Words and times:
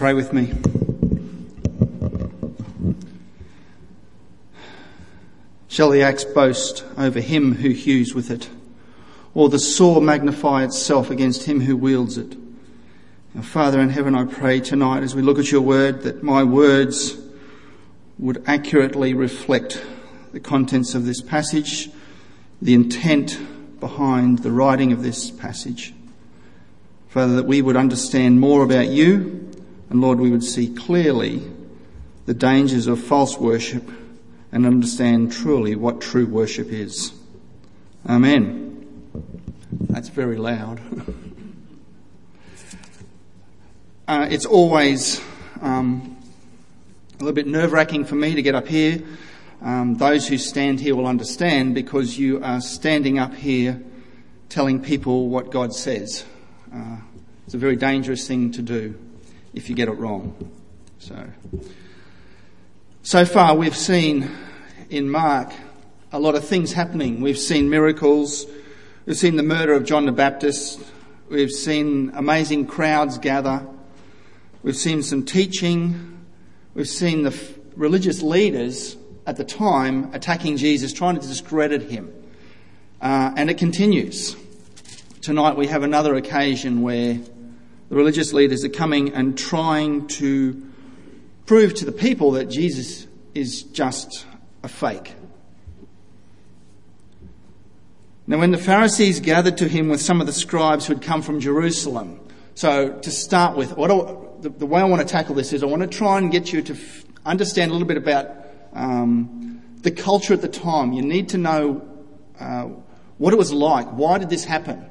Pray 0.00 0.14
with 0.14 0.32
me. 0.32 0.50
Shall 5.68 5.90
the 5.90 6.00
axe 6.00 6.24
boast 6.24 6.86
over 6.96 7.20
him 7.20 7.56
who 7.56 7.68
hews 7.68 8.14
with 8.14 8.30
it, 8.30 8.48
or 9.34 9.50
the 9.50 9.58
saw 9.58 10.00
magnify 10.00 10.64
itself 10.64 11.10
against 11.10 11.44
him 11.44 11.60
who 11.60 11.76
wields 11.76 12.16
it? 12.16 12.34
Now, 13.34 13.42
Father 13.42 13.78
in 13.78 13.90
heaven, 13.90 14.14
I 14.14 14.24
pray 14.24 14.60
tonight 14.60 15.02
as 15.02 15.14
we 15.14 15.20
look 15.20 15.38
at 15.38 15.52
your 15.52 15.60
word 15.60 16.00
that 16.04 16.22
my 16.22 16.44
words 16.44 17.18
would 18.18 18.42
accurately 18.46 19.12
reflect 19.12 19.84
the 20.32 20.40
contents 20.40 20.94
of 20.94 21.04
this 21.04 21.20
passage, 21.20 21.90
the 22.62 22.72
intent 22.72 23.38
behind 23.80 24.38
the 24.38 24.50
writing 24.50 24.92
of 24.92 25.02
this 25.02 25.30
passage. 25.30 25.92
Father, 27.10 27.36
that 27.36 27.44
we 27.44 27.60
would 27.60 27.76
understand 27.76 28.40
more 28.40 28.62
about 28.62 28.88
you, 28.88 29.49
and 29.90 30.00
Lord, 30.00 30.20
we 30.20 30.30
would 30.30 30.44
see 30.44 30.72
clearly 30.72 31.42
the 32.24 32.32
dangers 32.32 32.86
of 32.86 33.02
false 33.02 33.36
worship 33.36 33.82
and 34.52 34.64
understand 34.64 35.32
truly 35.32 35.74
what 35.74 36.00
true 36.00 36.26
worship 36.26 36.68
is. 36.68 37.12
Amen. 38.08 38.86
That's 39.72 40.08
very 40.08 40.36
loud. 40.36 40.80
uh, 44.08 44.28
it's 44.30 44.46
always 44.46 45.20
um, 45.60 46.16
a 47.18 47.24
little 47.24 47.34
bit 47.34 47.48
nerve 47.48 47.72
wracking 47.72 48.04
for 48.04 48.14
me 48.14 48.36
to 48.36 48.42
get 48.42 48.54
up 48.54 48.68
here. 48.68 49.02
Um, 49.60 49.96
those 49.96 50.28
who 50.28 50.38
stand 50.38 50.78
here 50.78 50.94
will 50.94 51.08
understand 51.08 51.74
because 51.74 52.16
you 52.16 52.42
are 52.44 52.60
standing 52.60 53.18
up 53.18 53.34
here 53.34 53.82
telling 54.48 54.80
people 54.80 55.28
what 55.28 55.50
God 55.50 55.74
says. 55.74 56.24
Uh, 56.72 56.98
it's 57.44 57.54
a 57.54 57.58
very 57.58 57.76
dangerous 57.76 58.28
thing 58.28 58.52
to 58.52 58.62
do 58.62 58.96
if 59.54 59.68
you 59.68 59.74
get 59.74 59.88
it 59.88 59.92
wrong. 59.92 60.50
So. 60.98 61.26
So 63.02 63.24
far, 63.24 63.56
we've 63.56 63.76
seen 63.76 64.30
in 64.90 65.08
Mark 65.08 65.52
a 66.12 66.18
lot 66.18 66.34
of 66.34 66.46
things 66.46 66.72
happening. 66.72 67.20
We've 67.20 67.38
seen 67.38 67.70
miracles, 67.70 68.46
we've 69.06 69.16
seen 69.16 69.36
the 69.36 69.42
murder 69.42 69.72
of 69.72 69.84
John 69.84 70.06
the 70.06 70.12
Baptist, 70.12 70.80
we've 71.28 71.50
seen 71.50 72.10
amazing 72.14 72.66
crowds 72.66 73.18
gather, 73.18 73.66
we've 74.62 74.76
seen 74.76 75.02
some 75.02 75.24
teaching, 75.24 76.20
we've 76.74 76.88
seen 76.88 77.22
the 77.22 77.30
f- 77.30 77.54
religious 77.74 78.22
leaders 78.22 78.96
at 79.26 79.36
the 79.36 79.44
time 79.44 80.12
attacking 80.12 80.56
Jesus, 80.56 80.92
trying 80.92 81.18
to 81.18 81.26
discredit 81.26 81.82
him. 81.82 82.12
Uh, 83.00 83.32
and 83.36 83.48
it 83.48 83.56
continues. 83.56 84.36
Tonight 85.22 85.56
we 85.56 85.68
have 85.68 85.82
another 85.84 86.16
occasion 86.16 86.82
where 86.82 87.18
the 87.90 87.96
religious 87.96 88.32
leaders 88.32 88.64
are 88.64 88.70
coming 88.70 89.12
and 89.12 89.36
trying 89.36 90.06
to 90.06 90.66
prove 91.44 91.74
to 91.74 91.84
the 91.84 91.92
people 91.92 92.30
that 92.32 92.46
Jesus 92.46 93.08
is 93.34 93.64
just 93.64 94.24
a 94.62 94.68
fake. 94.68 95.12
Now, 98.28 98.38
when 98.38 98.52
the 98.52 98.58
Pharisees 98.58 99.18
gathered 99.18 99.58
to 99.58 99.66
him 99.66 99.88
with 99.88 100.00
some 100.00 100.20
of 100.20 100.28
the 100.28 100.32
scribes 100.32 100.86
who 100.86 100.94
had 100.94 101.02
come 101.02 101.20
from 101.20 101.40
Jerusalem, 101.40 102.20
so 102.54 102.92
to 103.00 103.10
start 103.10 103.56
with, 103.56 103.76
what 103.76 103.90
I, 103.90 103.96
the, 104.40 104.50
the, 104.50 104.66
way 104.66 104.80
I 104.80 104.84
want 104.84 105.02
to 105.02 105.08
tackle 105.08 105.34
this 105.34 105.52
is 105.52 105.64
I 105.64 105.66
want 105.66 105.82
to 105.82 105.88
try 105.88 106.18
and 106.18 106.30
get 106.30 106.52
you 106.52 106.62
to 106.62 106.74
f- 106.74 107.04
understand 107.26 107.70
a 107.70 107.74
little 107.74 107.88
bit 107.88 107.96
about 107.96 108.30
um, 108.72 109.62
the 109.78 109.90
culture 109.90 110.32
at 110.32 110.42
the 110.42 110.48
time. 110.48 110.92
You 110.92 111.02
need 111.02 111.30
to 111.30 111.38
know 111.38 111.82
uh, 112.38 112.68
what 113.18 113.32
it 113.32 113.36
was 113.36 113.52
like. 113.52 113.88
Why 113.88 114.18
did 114.18 114.30
this 114.30 114.44
happen? 114.44 114.89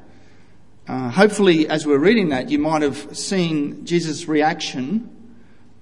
Uh, 0.90 1.08
hopefully, 1.08 1.70
as 1.70 1.86
we're 1.86 2.00
reading 2.00 2.30
that, 2.30 2.50
you 2.50 2.58
might 2.58 2.82
have 2.82 3.16
seen 3.16 3.86
Jesus' 3.86 4.28
reaction 4.28 5.08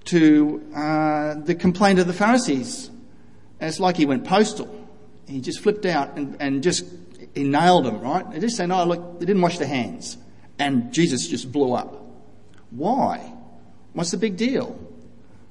to 0.03 0.61
uh, 0.75 1.35
the 1.35 1.55
complaint 1.55 1.97
of 1.97 2.07
the 2.07 2.13
Pharisees. 2.13 2.89
And 3.61 3.69
it's 3.69 3.79
like 3.79 3.95
he 3.95 4.05
went 4.05 4.25
postal. 4.25 4.67
He 5.25 5.39
just 5.39 5.61
flipped 5.61 5.85
out 5.85 6.17
and, 6.17 6.35
and 6.41 6.61
just 6.61 6.83
he 7.33 7.45
nailed 7.45 7.85
them, 7.85 8.01
right? 8.01 8.29
They 8.29 8.39
just 8.39 8.57
saying, 8.57 8.67
"No, 8.67 8.83
look, 8.83 9.19
they 9.21 9.25
didn't 9.25 9.41
wash 9.41 9.59
their 9.59 9.67
hands," 9.69 10.17
and 10.59 10.91
Jesus 10.91 11.25
just 11.25 11.53
blew 11.53 11.71
up. 11.71 12.05
Why? 12.71 13.31
What's 13.93 14.11
the 14.11 14.17
big 14.17 14.35
deal? 14.35 14.77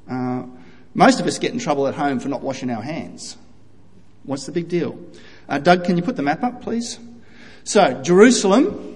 Uh, 0.06 0.43
most 0.93 1.19
of 1.19 1.27
us 1.27 1.39
get 1.39 1.55
in 1.55 1.59
trouble 1.59 1.87
at 1.87 1.95
home 1.95 2.21
for 2.21 2.28
not 2.28 2.43
washing 2.43 2.69
our 2.69 2.83
hands. 2.83 3.39
What's 4.25 4.45
the 4.45 4.53
big 4.53 4.69
deal? 4.69 4.99
Uh, 5.49 5.61
Doug, 5.61 5.84
can 5.84 5.97
you 5.97 6.03
put 6.03 6.16
the 6.16 6.22
map 6.22 6.43
up, 6.43 6.61
please? 6.61 6.99
So, 7.65 8.03
Jerusalem, 8.03 8.96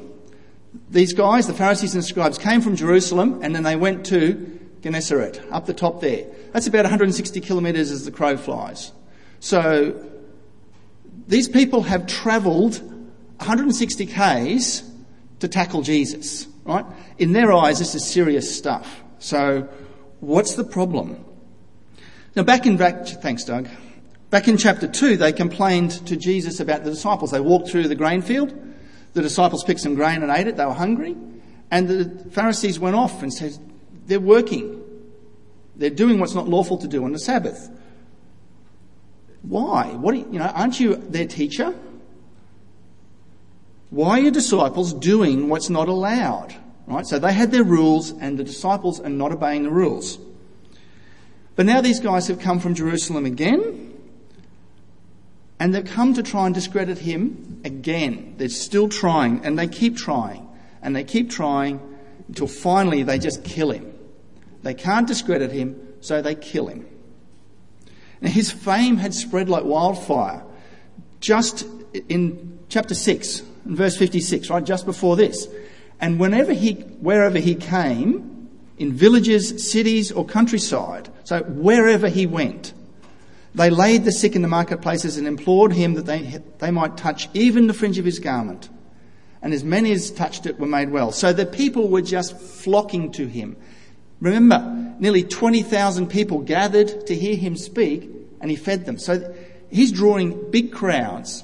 these 0.90 1.12
guys, 1.12 1.46
the 1.46 1.54
Pharisees 1.54 1.94
and 1.94 2.04
scribes, 2.04 2.38
came 2.38 2.60
from 2.60 2.76
Jerusalem 2.76 3.40
and 3.42 3.54
then 3.54 3.62
they 3.62 3.76
went 3.76 4.06
to 4.06 4.58
Gennesaret, 4.82 5.40
up 5.50 5.66
the 5.66 5.74
top 5.74 6.00
there. 6.00 6.26
That's 6.52 6.66
about 6.66 6.84
160 6.84 7.40
kilometres 7.40 7.90
as 7.90 8.04
the 8.04 8.10
crow 8.10 8.36
flies. 8.36 8.92
So, 9.40 10.06
these 11.26 11.48
people 11.48 11.82
have 11.82 12.06
travelled 12.06 12.80
160 13.38 14.06
k's 14.06 14.82
to 15.40 15.48
tackle 15.48 15.82
Jesus, 15.82 16.46
right? 16.64 16.84
In 17.18 17.32
their 17.32 17.52
eyes, 17.52 17.78
this 17.78 17.94
is 17.94 18.04
serious 18.04 18.54
stuff. 18.54 19.02
So, 19.18 19.68
what's 20.20 20.54
the 20.54 20.64
problem? 20.64 21.24
Now, 22.36 22.42
back 22.42 22.66
in 22.66 22.76
back, 22.76 23.06
thanks, 23.06 23.44
Doug. 23.44 23.68
Back 24.30 24.46
in 24.46 24.56
chapter 24.56 24.86
two, 24.86 25.16
they 25.16 25.32
complained 25.32 26.06
to 26.06 26.16
Jesus 26.16 26.60
about 26.60 26.84
the 26.84 26.90
disciples. 26.90 27.32
They 27.32 27.40
walked 27.40 27.68
through 27.68 27.88
the 27.88 27.96
grain 27.96 28.22
field. 28.22 28.54
The 29.12 29.22
disciples 29.22 29.64
picked 29.64 29.80
some 29.80 29.94
grain 29.94 30.22
and 30.22 30.30
ate 30.30 30.46
it. 30.46 30.56
They 30.56 30.64
were 30.64 30.72
hungry. 30.72 31.16
And 31.70 31.88
the 31.88 32.30
Pharisees 32.30 32.78
went 32.78 32.96
off 32.96 33.22
and 33.22 33.32
said, 33.32 33.58
they're 34.06 34.20
working. 34.20 34.82
They're 35.76 35.90
doing 35.90 36.18
what's 36.18 36.34
not 36.34 36.48
lawful 36.48 36.78
to 36.78 36.88
do 36.88 37.04
on 37.04 37.12
the 37.12 37.18
Sabbath. 37.18 37.70
Why? 39.42 39.86
What 39.88 40.16
you, 40.16 40.28
you 40.30 40.38
know, 40.38 40.46
aren't 40.46 40.80
you 40.80 40.96
their 40.96 41.26
teacher? 41.26 41.74
Why 43.90 44.18
are 44.18 44.22
your 44.22 44.30
disciples 44.30 44.92
doing 44.92 45.48
what's 45.48 45.70
not 45.70 45.88
allowed? 45.88 46.54
Right? 46.86 47.06
So 47.06 47.18
they 47.18 47.32
had 47.32 47.50
their 47.50 47.64
rules 47.64 48.10
and 48.10 48.38
the 48.38 48.44
disciples 48.44 49.00
are 49.00 49.08
not 49.08 49.32
obeying 49.32 49.62
the 49.62 49.70
rules. 49.70 50.18
But 51.56 51.66
now 51.66 51.80
these 51.80 52.00
guys 52.00 52.28
have 52.28 52.40
come 52.40 52.60
from 52.60 52.74
Jerusalem 52.74 53.26
again, 53.26 53.89
and 55.60 55.74
they've 55.74 55.84
come 55.84 56.14
to 56.14 56.22
try 56.22 56.46
and 56.46 56.54
discredit 56.54 56.98
him 56.98 57.60
again. 57.64 58.34
They're 58.38 58.48
still 58.48 58.88
trying, 58.88 59.44
and 59.44 59.58
they 59.58 59.68
keep 59.68 59.96
trying, 59.96 60.48
and 60.82 60.96
they 60.96 61.04
keep 61.04 61.30
trying 61.30 61.80
until 62.28 62.46
finally 62.46 63.02
they 63.02 63.18
just 63.18 63.44
kill 63.44 63.70
him. 63.70 63.92
They 64.62 64.72
can't 64.72 65.06
discredit 65.06 65.52
him, 65.52 65.78
so 66.00 66.22
they 66.22 66.34
kill 66.34 66.68
him. 66.68 66.86
Now, 68.22 68.30
his 68.30 68.50
fame 68.50 68.96
had 68.96 69.12
spread 69.12 69.50
like 69.50 69.64
wildfire. 69.64 70.42
Just 71.20 71.66
in 72.08 72.58
chapter 72.70 72.94
6, 72.94 73.42
in 73.66 73.76
verse 73.76 73.96
56, 73.98 74.48
right, 74.48 74.64
just 74.64 74.86
before 74.86 75.16
this. 75.16 75.46
And 76.00 76.18
whenever 76.18 76.54
he, 76.54 76.72
wherever 76.72 77.38
he 77.38 77.54
came, 77.54 78.48
in 78.78 78.92
villages, 78.94 79.70
cities, 79.70 80.10
or 80.10 80.24
countryside. 80.24 81.10
So 81.24 81.42
wherever 81.42 82.08
he 82.08 82.26
went, 82.26 82.72
they 83.54 83.70
laid 83.70 84.04
the 84.04 84.12
sick 84.12 84.36
in 84.36 84.42
the 84.42 84.48
marketplaces 84.48 85.16
and 85.16 85.26
implored 85.26 85.72
him 85.72 85.94
that 85.94 86.06
they, 86.06 86.40
they 86.58 86.70
might 86.70 86.96
touch 86.96 87.28
even 87.34 87.66
the 87.66 87.74
fringe 87.74 87.98
of 87.98 88.04
his 88.04 88.18
garment. 88.18 88.68
And 89.42 89.52
as 89.52 89.64
many 89.64 89.92
as 89.92 90.10
touched 90.10 90.46
it 90.46 90.60
were 90.60 90.66
made 90.66 90.90
well. 90.90 91.12
So 91.12 91.32
the 91.32 91.46
people 91.46 91.88
were 91.88 92.02
just 92.02 92.38
flocking 92.38 93.10
to 93.12 93.26
him. 93.26 93.56
Remember, 94.20 94.94
nearly 94.98 95.24
20,000 95.24 96.08
people 96.08 96.40
gathered 96.40 97.06
to 97.06 97.14
hear 97.14 97.34
him 97.36 97.56
speak 97.56 98.08
and 98.40 98.50
he 98.50 98.56
fed 98.56 98.84
them. 98.84 98.98
So 98.98 99.34
he's 99.70 99.90
drawing 99.90 100.50
big 100.50 100.72
crowds. 100.72 101.42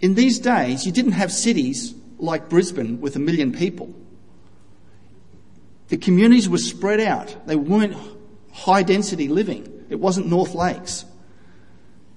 In 0.00 0.14
these 0.14 0.38
days, 0.38 0.84
you 0.84 0.92
didn't 0.92 1.12
have 1.12 1.32
cities 1.32 1.94
like 2.18 2.48
Brisbane 2.48 3.00
with 3.00 3.16
a 3.16 3.20
million 3.20 3.52
people. 3.52 3.94
The 5.88 5.96
communities 5.96 6.48
were 6.48 6.58
spread 6.58 7.00
out. 7.00 7.46
They 7.46 7.56
weren't 7.56 7.96
high 8.52 8.82
density 8.82 9.28
living. 9.28 9.77
It 9.88 9.96
wasn't 9.96 10.26
North 10.26 10.54
Lakes. 10.54 11.04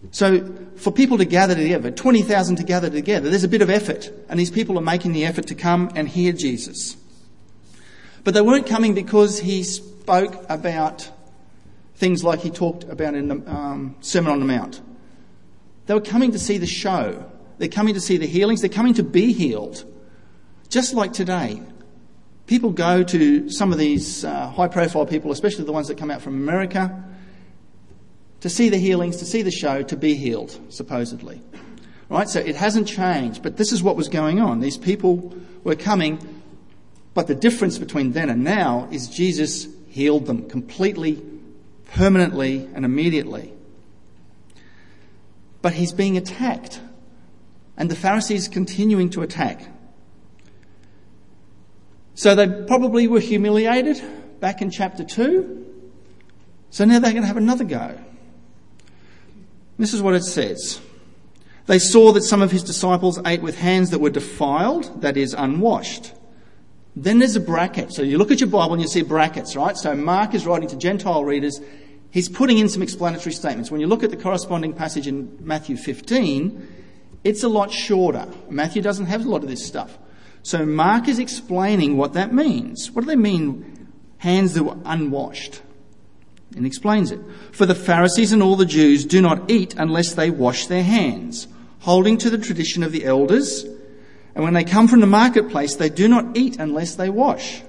So 0.09 0.51
for 0.77 0.91
people 0.91 1.19
to 1.19 1.25
gather 1.25 1.53
together, 1.53 1.91
20,000 1.91 2.55
to 2.55 2.63
gather 2.63 2.89
together, 2.89 3.29
there's 3.29 3.43
a 3.43 3.49
bit 3.49 3.61
of 3.61 3.69
effort. 3.69 4.11
And 4.29 4.39
these 4.39 4.49
people 4.49 4.77
are 4.77 4.81
making 4.81 5.13
the 5.13 5.25
effort 5.25 5.47
to 5.47 5.55
come 5.55 5.91
and 5.95 6.07
hear 6.07 6.33
Jesus. 6.33 6.97
But 8.23 8.33
they 8.33 8.41
weren't 8.41 8.65
coming 8.65 8.93
because 8.93 9.39
he 9.39 9.63
spoke 9.63 10.43
about 10.49 11.09
things 11.95 12.23
like 12.23 12.39
he 12.39 12.49
talked 12.49 12.83
about 12.85 13.13
in 13.13 13.27
the 13.27 13.35
um, 13.51 13.95
Sermon 14.01 14.31
on 14.31 14.39
the 14.39 14.45
Mount. 14.45 14.81
They 15.85 15.93
were 15.93 16.01
coming 16.01 16.31
to 16.31 16.39
see 16.39 16.57
the 16.57 16.67
show. 16.67 17.29
They're 17.57 17.67
coming 17.67 17.93
to 17.93 18.01
see 18.01 18.17
the 18.17 18.25
healings. 18.25 18.61
They're 18.61 18.69
coming 18.69 18.95
to 18.95 19.03
be 19.03 19.33
healed. 19.33 19.85
Just 20.69 20.93
like 20.93 21.13
today. 21.13 21.61
People 22.47 22.71
go 22.71 23.03
to 23.03 23.49
some 23.49 23.71
of 23.71 23.77
these 23.77 24.25
uh, 24.25 24.49
high 24.49 24.67
profile 24.67 25.05
people, 25.05 25.31
especially 25.31 25.63
the 25.63 25.71
ones 25.71 25.87
that 25.87 25.97
come 25.97 26.09
out 26.09 26.21
from 26.21 26.33
America, 26.33 27.03
to 28.41 28.49
see 28.49 28.69
the 28.69 28.77
healings, 28.77 29.17
to 29.17 29.25
see 29.25 29.41
the 29.41 29.51
show, 29.51 29.81
to 29.83 29.95
be 29.95 30.15
healed, 30.15 30.59
supposedly. 30.69 31.41
Right? 32.09 32.27
So 32.27 32.39
it 32.39 32.55
hasn't 32.55 32.87
changed, 32.87 33.41
but 33.41 33.57
this 33.57 33.71
is 33.71 33.81
what 33.81 33.95
was 33.95 34.09
going 34.09 34.39
on. 34.39 34.59
These 34.59 34.77
people 34.77 35.33
were 35.63 35.75
coming, 35.75 36.19
but 37.13 37.27
the 37.27 37.35
difference 37.35 37.77
between 37.77 38.11
then 38.11 38.29
and 38.29 38.43
now 38.43 38.87
is 38.91 39.07
Jesus 39.07 39.67
healed 39.87 40.25
them 40.25 40.49
completely, 40.49 41.23
permanently, 41.93 42.67
and 42.73 42.83
immediately. 42.83 43.53
But 45.61 45.73
he's 45.73 45.93
being 45.93 46.17
attacked, 46.17 46.81
and 47.77 47.89
the 47.89 47.95
Pharisees 47.95 48.47
continuing 48.47 49.09
to 49.11 49.21
attack. 49.21 49.67
So 52.15 52.35
they 52.35 52.47
probably 52.65 53.07
were 53.07 53.19
humiliated 53.19 54.01
back 54.39 54.61
in 54.61 54.71
chapter 54.71 55.03
2. 55.03 55.67
So 56.71 56.85
now 56.85 56.99
they're 56.99 57.11
going 57.11 57.23
to 57.23 57.27
have 57.27 57.37
another 57.37 57.63
go. 57.63 57.97
This 59.81 59.95
is 59.95 60.01
what 60.03 60.13
it 60.13 60.23
says. 60.23 60.79
They 61.65 61.79
saw 61.79 62.11
that 62.11 62.21
some 62.21 62.43
of 62.43 62.51
his 62.51 62.61
disciples 62.61 63.19
ate 63.25 63.41
with 63.41 63.57
hands 63.57 63.89
that 63.89 63.97
were 63.97 64.11
defiled, 64.11 65.01
that 65.01 65.17
is, 65.17 65.33
unwashed. 65.33 66.13
Then 66.95 67.17
there's 67.17 67.35
a 67.35 67.39
bracket. 67.39 67.91
So 67.91 68.03
you 68.03 68.19
look 68.19 68.29
at 68.29 68.39
your 68.39 68.49
Bible 68.49 68.73
and 68.73 68.81
you 68.83 68.87
see 68.87 69.01
brackets, 69.01 69.55
right? 69.55 69.75
So 69.75 69.95
Mark 69.95 70.35
is 70.35 70.45
writing 70.45 70.69
to 70.69 70.75
Gentile 70.75 71.25
readers. 71.25 71.59
He's 72.11 72.29
putting 72.29 72.59
in 72.59 72.69
some 72.69 72.83
explanatory 72.83 73.33
statements. 73.33 73.71
When 73.71 73.81
you 73.81 73.87
look 73.87 74.03
at 74.03 74.11
the 74.11 74.17
corresponding 74.17 74.73
passage 74.73 75.07
in 75.07 75.35
Matthew 75.39 75.77
15, 75.77 76.67
it's 77.23 77.41
a 77.41 77.49
lot 77.49 77.71
shorter. 77.71 78.27
Matthew 78.51 78.83
doesn't 78.83 79.07
have 79.07 79.25
a 79.25 79.29
lot 79.29 79.41
of 79.41 79.49
this 79.49 79.65
stuff. 79.65 79.97
So 80.43 80.63
Mark 80.63 81.07
is 81.07 81.17
explaining 81.17 81.97
what 81.97 82.13
that 82.13 82.31
means. 82.31 82.91
What 82.91 83.01
do 83.01 83.07
they 83.07 83.15
mean, 83.15 83.87
hands 84.19 84.53
that 84.53 84.63
were 84.63 84.77
unwashed? 84.85 85.63
And 86.55 86.65
explains 86.65 87.11
it. 87.11 87.19
For 87.53 87.65
the 87.65 87.75
Pharisees 87.75 88.33
and 88.33 88.43
all 88.43 88.55
the 88.55 88.65
Jews 88.65 89.05
do 89.05 89.21
not 89.21 89.49
eat 89.49 89.75
unless 89.77 90.13
they 90.13 90.29
wash 90.29 90.67
their 90.67 90.83
hands, 90.83 91.47
holding 91.79 92.17
to 92.17 92.29
the 92.29 92.37
tradition 92.37 92.83
of 92.83 92.91
the 92.91 93.05
elders. 93.05 93.63
And 94.35 94.43
when 94.43 94.53
they 94.53 94.65
come 94.65 94.87
from 94.87 94.99
the 94.99 95.07
marketplace, 95.07 95.75
they 95.75 95.89
do 95.89 96.07
not 96.07 96.37
eat 96.37 96.57
unless 96.59 96.95
they 96.95 97.09
wash. 97.09 97.61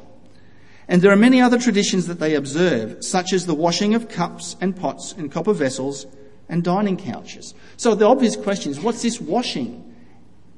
And 0.88 1.00
there 1.00 1.12
are 1.12 1.16
many 1.16 1.40
other 1.40 1.58
traditions 1.58 2.06
that 2.08 2.18
they 2.18 2.34
observe, 2.34 3.04
such 3.04 3.32
as 3.32 3.46
the 3.46 3.54
washing 3.54 3.94
of 3.94 4.08
cups 4.08 4.56
and 4.60 4.76
pots 4.76 5.12
and 5.16 5.30
copper 5.30 5.52
vessels 5.52 6.06
and 6.48 6.62
dining 6.62 6.96
couches. 6.96 7.54
So 7.76 7.94
the 7.94 8.06
obvious 8.06 8.36
question 8.36 8.72
is, 8.72 8.80
what's 8.80 9.02
this 9.02 9.20
washing? 9.20 9.94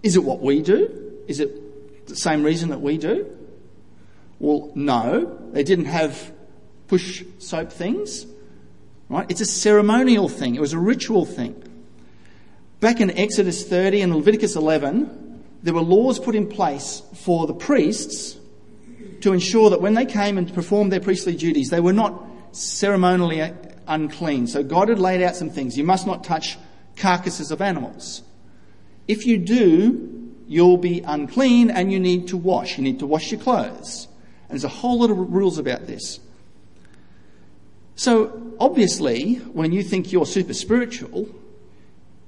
Is 0.02 0.16
it 0.16 0.24
what 0.24 0.40
we 0.40 0.60
do? 0.60 1.22
Is 1.28 1.40
it 1.40 2.06
the 2.06 2.16
same 2.16 2.42
reason 2.42 2.70
that 2.70 2.80
we 2.80 2.98
do? 2.98 3.26
Well, 4.38 4.72
no. 4.74 5.38
They 5.52 5.62
didn't 5.62 5.86
have 5.86 6.32
push 6.88 7.24
soap 7.38 7.72
things, 7.72 8.26
right? 9.08 9.26
It's 9.30 9.40
a 9.40 9.46
ceremonial 9.46 10.28
thing. 10.28 10.54
It 10.54 10.60
was 10.60 10.72
a 10.72 10.78
ritual 10.78 11.24
thing. 11.24 11.60
Back 12.80 13.00
in 13.00 13.10
Exodus 13.10 13.66
30 13.66 14.02
and 14.02 14.14
Leviticus 14.14 14.56
11, 14.56 15.42
there 15.62 15.74
were 15.74 15.80
laws 15.80 16.18
put 16.18 16.34
in 16.34 16.46
place 16.46 17.02
for 17.14 17.46
the 17.46 17.54
priests 17.54 18.36
to 19.22 19.32
ensure 19.32 19.70
that 19.70 19.80
when 19.80 19.94
they 19.94 20.04
came 20.04 20.36
and 20.36 20.52
performed 20.52 20.92
their 20.92 21.00
priestly 21.00 21.34
duties, 21.34 21.70
they 21.70 21.80
were 21.80 21.94
not 21.94 22.22
ceremonially 22.52 23.52
unclean. 23.86 24.46
So 24.46 24.62
God 24.62 24.88
had 24.90 24.98
laid 24.98 25.22
out 25.22 25.36
some 25.36 25.50
things. 25.50 25.78
You 25.78 25.84
must 25.84 26.06
not 26.06 26.24
touch 26.24 26.58
carcasses 26.96 27.50
of 27.50 27.62
animals. 27.62 28.22
If 29.08 29.26
you 29.26 29.38
do, 29.38 30.32
you'll 30.46 30.76
be 30.76 31.00
unclean 31.00 31.70
and 31.70 31.90
you 31.90 31.98
need 31.98 32.28
to 32.28 32.36
wash. 32.36 32.76
You 32.76 32.84
need 32.84 32.98
to 32.98 33.06
wash 33.06 33.30
your 33.32 33.40
clothes. 33.40 34.08
And 34.48 34.50
there's 34.50 34.64
a 34.64 34.68
whole 34.68 35.00
lot 35.00 35.10
of 35.10 35.16
rules 35.32 35.58
about 35.58 35.86
this. 35.86 36.20
So 37.96 38.54
obviously, 38.58 39.34
when 39.34 39.72
you 39.72 39.82
think 39.82 40.12
you're 40.12 40.26
super 40.26 40.54
spiritual, 40.54 41.28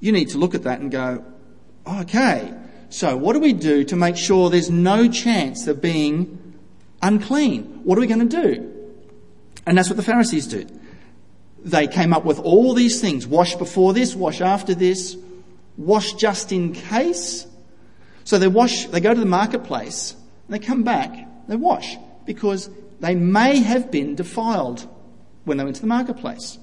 you 0.01 0.13
need 0.13 0.29
to 0.31 0.39
look 0.39 0.55
at 0.55 0.63
that 0.65 0.81
and 0.81 0.91
go, 0.91 1.25
okay, 1.87 2.55
so 2.89 3.17
what 3.17 3.33
do 3.33 3.41
we 3.41 3.53
do 3.53 3.85
to 3.85 3.97
make 3.97 4.17
sure 4.17 4.49
there's 4.49 4.71
no 4.71 5.09
chance 5.09 5.67
of 5.67 5.83
being 5.83 6.55
unclean? 7.03 7.81
What 7.85 7.99
are 7.99 8.01
we 8.01 8.07
going 8.07 8.29
to 8.29 8.43
do? 8.43 8.73
And 9.67 9.77
that's 9.77 9.89
what 9.89 9.97
the 9.97 10.03
Pharisees 10.03 10.47
do. 10.47 10.67
They 11.65 11.89
came 11.89 12.13
up 12.13 12.25
with 12.25 12.39
all 12.39 12.75
these 12.75 13.01
things. 13.01 13.27
Wash 13.27 13.57
before 13.57 13.93
this, 13.93 14.15
wash 14.15 14.41
after 14.41 14.75
this, 14.75 15.17
wash 15.77 16.13
just 16.15 16.53
in 16.53 16.73
case. 16.73 17.47
So 18.23 18.39
they 18.39 18.49
wash, 18.49 18.87
they 18.87 19.01
go 19.01 19.13
to 19.13 19.19
the 19.19 19.27
marketplace, 19.27 20.15
they 20.49 20.61
come 20.61 20.85
back, 20.85 21.49
they 21.49 21.57
wash, 21.57 21.97
because 22.25 22.71
they 23.01 23.15
may 23.15 23.59
have 23.59 23.91
been 23.91 24.15
defiled 24.15 24.89
when 25.47 25.57
they 25.57 25.65
went 25.65 25.77
to 25.77 25.83
the 25.83 25.89
marketplace. 25.89 26.59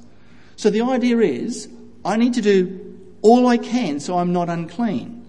So 0.56 0.70
the 0.70 0.82
idea 0.82 1.18
is, 1.20 1.68
I 2.06 2.18
need 2.18 2.36
to 2.36 2.42
do 2.42 3.00
all 3.22 3.48
I 3.48 3.58
can 3.58 4.00
so 4.00 4.20
I'm 4.20 4.32
not 4.32 4.50
unclean. 4.50 5.26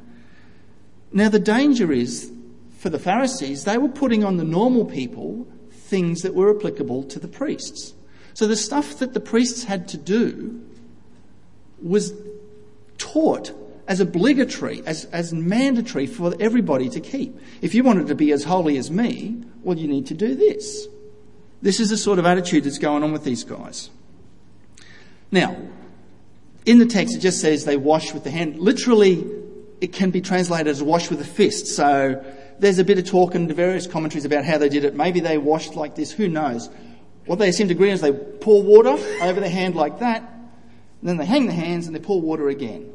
Now 1.12 1.28
the 1.30 1.38
danger 1.38 1.90
is, 1.92 2.30
for 2.78 2.90
the 2.90 2.98
Pharisees, 2.98 3.64
they 3.64 3.78
were 3.78 3.88
putting 3.88 4.24
on 4.24 4.36
the 4.36 4.44
normal 4.44 4.84
people 4.84 5.46
things 5.70 6.22
that 6.22 6.34
were 6.34 6.54
applicable 6.54 7.04
to 7.04 7.18
the 7.18 7.28
priests. 7.28 7.94
So 8.34 8.46
the 8.46 8.56
stuff 8.56 8.98
that 8.98 9.14
the 9.14 9.20
priests 9.20 9.64
had 9.64 9.88
to 9.88 9.96
do 9.96 10.60
was 11.80 12.12
taught 12.98 13.52
as 13.86 14.00
obligatory, 14.00 14.82
as, 14.86 15.04
as 15.06 15.32
mandatory 15.32 16.06
for 16.06 16.34
everybody 16.40 16.88
to 16.88 17.00
keep. 17.00 17.38
If 17.62 17.74
you 17.74 17.84
wanted 17.84 18.08
to 18.08 18.14
be 18.14 18.32
as 18.32 18.42
holy 18.44 18.76
as 18.76 18.90
me, 18.90 19.44
well, 19.62 19.78
you 19.78 19.86
need 19.86 20.06
to 20.06 20.14
do 20.14 20.34
this. 20.34 20.88
This 21.64 21.80
is 21.80 21.88
the 21.88 21.96
sort 21.96 22.18
of 22.18 22.26
attitude 22.26 22.64
that's 22.64 22.76
going 22.76 23.02
on 23.02 23.12
with 23.12 23.24
these 23.24 23.42
guys. 23.42 23.88
Now, 25.30 25.56
in 26.66 26.78
the 26.78 26.84
text, 26.84 27.16
it 27.16 27.20
just 27.20 27.40
says 27.40 27.64
they 27.64 27.78
wash 27.78 28.12
with 28.12 28.22
the 28.22 28.30
hand. 28.30 28.58
Literally, 28.58 29.24
it 29.80 29.94
can 29.94 30.10
be 30.10 30.20
translated 30.20 30.66
as 30.66 30.82
wash 30.82 31.08
with 31.08 31.22
a 31.22 31.24
fist. 31.24 31.68
So 31.68 32.22
there's 32.58 32.78
a 32.78 32.84
bit 32.84 32.98
of 32.98 33.06
talk 33.06 33.34
in 33.34 33.46
the 33.46 33.54
various 33.54 33.86
commentaries 33.86 34.26
about 34.26 34.44
how 34.44 34.58
they 34.58 34.68
did 34.68 34.84
it. 34.84 34.94
Maybe 34.94 35.20
they 35.20 35.38
washed 35.38 35.74
like 35.74 35.94
this, 35.94 36.12
who 36.12 36.28
knows. 36.28 36.68
What 37.24 37.38
they 37.38 37.50
seem 37.50 37.68
to 37.68 37.74
agree 37.74 37.90
is 37.90 38.02
they 38.02 38.12
pour 38.12 38.62
water 38.62 38.98
over 39.22 39.40
the 39.40 39.48
hand 39.48 39.74
like 39.74 40.00
that, 40.00 40.20
and 40.20 41.08
then 41.08 41.16
they 41.16 41.24
hang 41.24 41.46
the 41.46 41.54
hands 41.54 41.86
and 41.86 41.96
they 41.96 42.00
pour 42.00 42.20
water 42.20 42.50
again. 42.50 42.92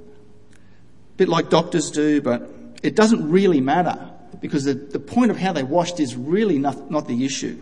A 0.53 1.17
bit 1.17 1.27
like 1.27 1.49
doctors 1.49 1.89
do, 1.89 2.21
but 2.21 2.47
it 2.83 2.95
doesn't 2.95 3.31
really 3.31 3.61
matter 3.61 4.11
because 4.41 4.65
the, 4.65 4.75
the 4.75 4.99
point 4.99 5.31
of 5.31 5.37
how 5.37 5.53
they 5.53 5.63
washed 5.63 5.99
is 5.99 6.15
really 6.15 6.59
not, 6.59 6.91
not 6.91 7.07
the 7.07 7.25
issue. 7.25 7.59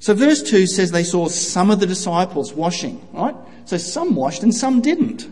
So 0.00 0.14
verse 0.14 0.42
2 0.42 0.66
says 0.66 0.90
they 0.90 1.04
saw 1.04 1.28
some 1.28 1.70
of 1.70 1.78
the 1.78 1.86
disciples 1.86 2.54
washing, 2.54 3.06
right? 3.12 3.36
So 3.66 3.76
some 3.76 4.16
washed 4.16 4.42
and 4.42 4.54
some 4.54 4.80
didn't. 4.80 5.28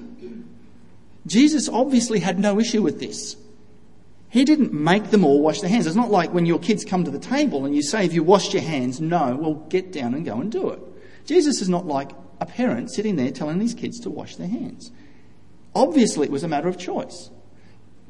Jesus 1.26 1.68
obviously 1.68 2.20
had 2.20 2.38
no 2.38 2.60
issue 2.60 2.82
with 2.82 3.00
this. 3.00 3.36
He 4.28 4.44
didn't 4.44 4.74
make 4.74 5.10
them 5.10 5.24
all 5.24 5.40
wash 5.40 5.62
their 5.62 5.70
hands. 5.70 5.86
It's 5.86 5.96
not 5.96 6.10
like 6.10 6.34
when 6.34 6.44
your 6.44 6.58
kids 6.58 6.84
come 6.84 7.02
to 7.04 7.10
the 7.10 7.18
table 7.18 7.64
and 7.64 7.74
you 7.74 7.82
say, 7.82 8.04
if 8.04 8.12
you 8.12 8.22
washed 8.22 8.52
your 8.52 8.62
hands, 8.62 9.00
no, 9.00 9.36
well, 9.36 9.54
get 9.54 9.90
down 9.90 10.14
and 10.14 10.24
go 10.24 10.38
and 10.38 10.52
do 10.52 10.68
it. 10.68 10.80
Jesus 11.24 11.62
is 11.62 11.68
not 11.68 11.86
like 11.86 12.10
a 12.40 12.46
parent 12.46 12.90
sitting 12.90 13.16
there 13.16 13.30
telling 13.30 13.58
these 13.58 13.74
kids 13.74 13.98
to 14.00 14.10
wash 14.10 14.36
their 14.36 14.48
hands. 14.48 14.92
Obviously, 15.74 16.26
it 16.26 16.30
was 16.30 16.44
a 16.44 16.48
matter 16.48 16.68
of 16.68 16.78
choice. 16.78 17.30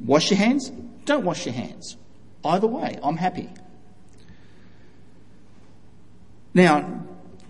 Wash 0.00 0.30
your 0.30 0.38
hands, 0.38 0.70
don't 1.04 1.24
wash 1.24 1.46
your 1.46 1.54
hands. 1.54 1.96
Either 2.44 2.66
way, 2.66 2.98
I'm 3.02 3.16
happy. 3.16 3.48
Now, 6.58 7.04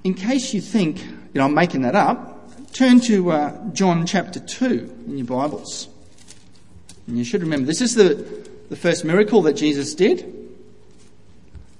in 0.04 0.12
case 0.12 0.52
you 0.52 0.60
think 0.60 1.00
you 1.02 1.30
know, 1.36 1.46
I'm 1.46 1.54
making 1.54 1.80
that 1.80 1.94
up, 1.94 2.74
turn 2.74 3.00
to 3.00 3.30
uh, 3.30 3.70
John 3.72 4.04
chapter 4.04 4.38
2 4.38 5.04
in 5.06 5.16
your 5.16 5.26
Bibles. 5.26 5.88
And 7.06 7.16
you 7.16 7.24
should 7.24 7.40
remember 7.40 7.64
this 7.64 7.80
is 7.80 7.94
the, 7.94 8.46
the 8.68 8.76
first 8.76 9.06
miracle 9.06 9.40
that 9.42 9.54
Jesus 9.54 9.94
did 9.94 10.50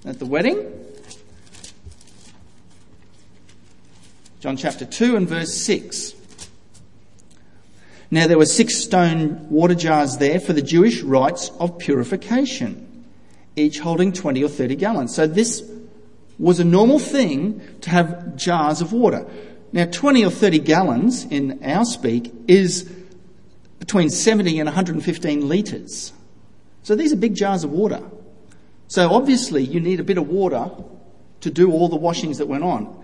at 0.05 0.17
the 0.17 0.25
wedding. 0.25 0.73
John 4.39 4.57
chapter 4.57 4.85
2 4.85 5.15
and 5.15 5.29
verse 5.29 5.53
6. 5.53 6.15
Now 8.09 8.25
there 8.25 8.39
were 8.39 8.47
six 8.47 8.75
stone 8.75 9.47
water 9.51 9.75
jars 9.75 10.17
there 10.17 10.39
for 10.39 10.53
the 10.53 10.63
Jewish 10.63 11.03
rites 11.03 11.51
of 11.59 11.77
purification, 11.77 13.05
each 13.55 13.77
holding 13.77 14.13
20 14.13 14.43
or 14.43 14.49
30 14.49 14.75
gallons. 14.77 15.13
So 15.13 15.27
this 15.27 15.61
was 16.39 16.59
a 16.59 16.63
normal 16.63 16.97
thing 16.99 17.61
to 17.81 17.89
have 17.89 18.35
jars 18.35 18.81
of 18.81 18.93
water. 18.93 19.27
Now, 19.71 19.85
20 19.85 20.25
or 20.25 20.31
30 20.31 20.59
gallons 20.59 21.25
in 21.25 21.63
our 21.63 21.85
speak 21.85 22.33
is 22.47 22.83
between 23.77 24.09
70 24.09 24.59
and 24.59 24.67
115 24.67 25.47
litres. 25.47 26.13
So 26.83 26.95
these 26.95 27.13
are 27.13 27.17
big 27.17 27.35
jars 27.35 27.63
of 27.63 27.71
water. 27.71 28.01
So 28.87 29.13
obviously, 29.13 29.63
you 29.63 29.79
need 29.79 29.99
a 29.99 30.03
bit 30.03 30.17
of 30.17 30.27
water 30.27 30.71
to 31.41 31.51
do 31.51 31.71
all 31.71 31.89
the 31.89 31.95
washings 31.95 32.39
that 32.39 32.47
went 32.47 32.63
on. 32.63 32.95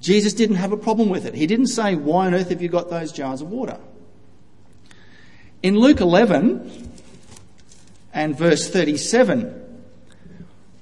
Jesus 0.00 0.34
didn't 0.34 0.56
have 0.56 0.72
a 0.72 0.76
problem 0.76 1.08
with 1.08 1.26
it. 1.26 1.34
He 1.34 1.46
didn't 1.46 1.68
say, 1.68 1.94
Why 1.94 2.26
on 2.26 2.34
earth 2.34 2.50
have 2.50 2.60
you 2.60 2.68
got 2.68 2.90
those 2.90 3.12
jars 3.12 3.40
of 3.40 3.50
water? 3.50 3.78
In 5.62 5.78
Luke 5.78 6.00
11 6.00 6.90
and 8.12 8.36
verse 8.36 8.68
37, 8.68 9.82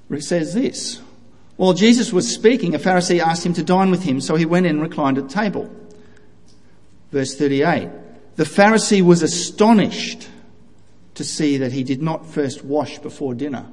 it 0.09 0.23
says 0.23 0.53
this 0.53 1.01
while 1.59 1.73
Jesus 1.73 2.13
was 2.13 2.33
speaking, 2.33 2.73
a 2.73 2.79
Pharisee 2.79 3.19
asked 3.19 3.45
him 3.45 3.53
to 3.55 3.63
dine 3.63 3.91
with 3.91 4.03
him, 4.03 4.21
so 4.21 4.37
he 4.37 4.45
went 4.45 4.65
in 4.65 4.77
and 4.77 4.81
reclined 4.81 5.17
at 5.17 5.27
table. 5.27 5.69
Verse 7.11 7.35
38. 7.35 7.89
The 8.37 8.45
Pharisee 8.45 9.01
was 9.01 9.21
astonished 9.21 10.29
to 11.15 11.25
see 11.25 11.57
that 11.57 11.73
he 11.73 11.83
did 11.83 12.01
not 12.01 12.25
first 12.25 12.63
wash 12.63 12.99
before 12.99 13.33
dinner. 13.33 13.69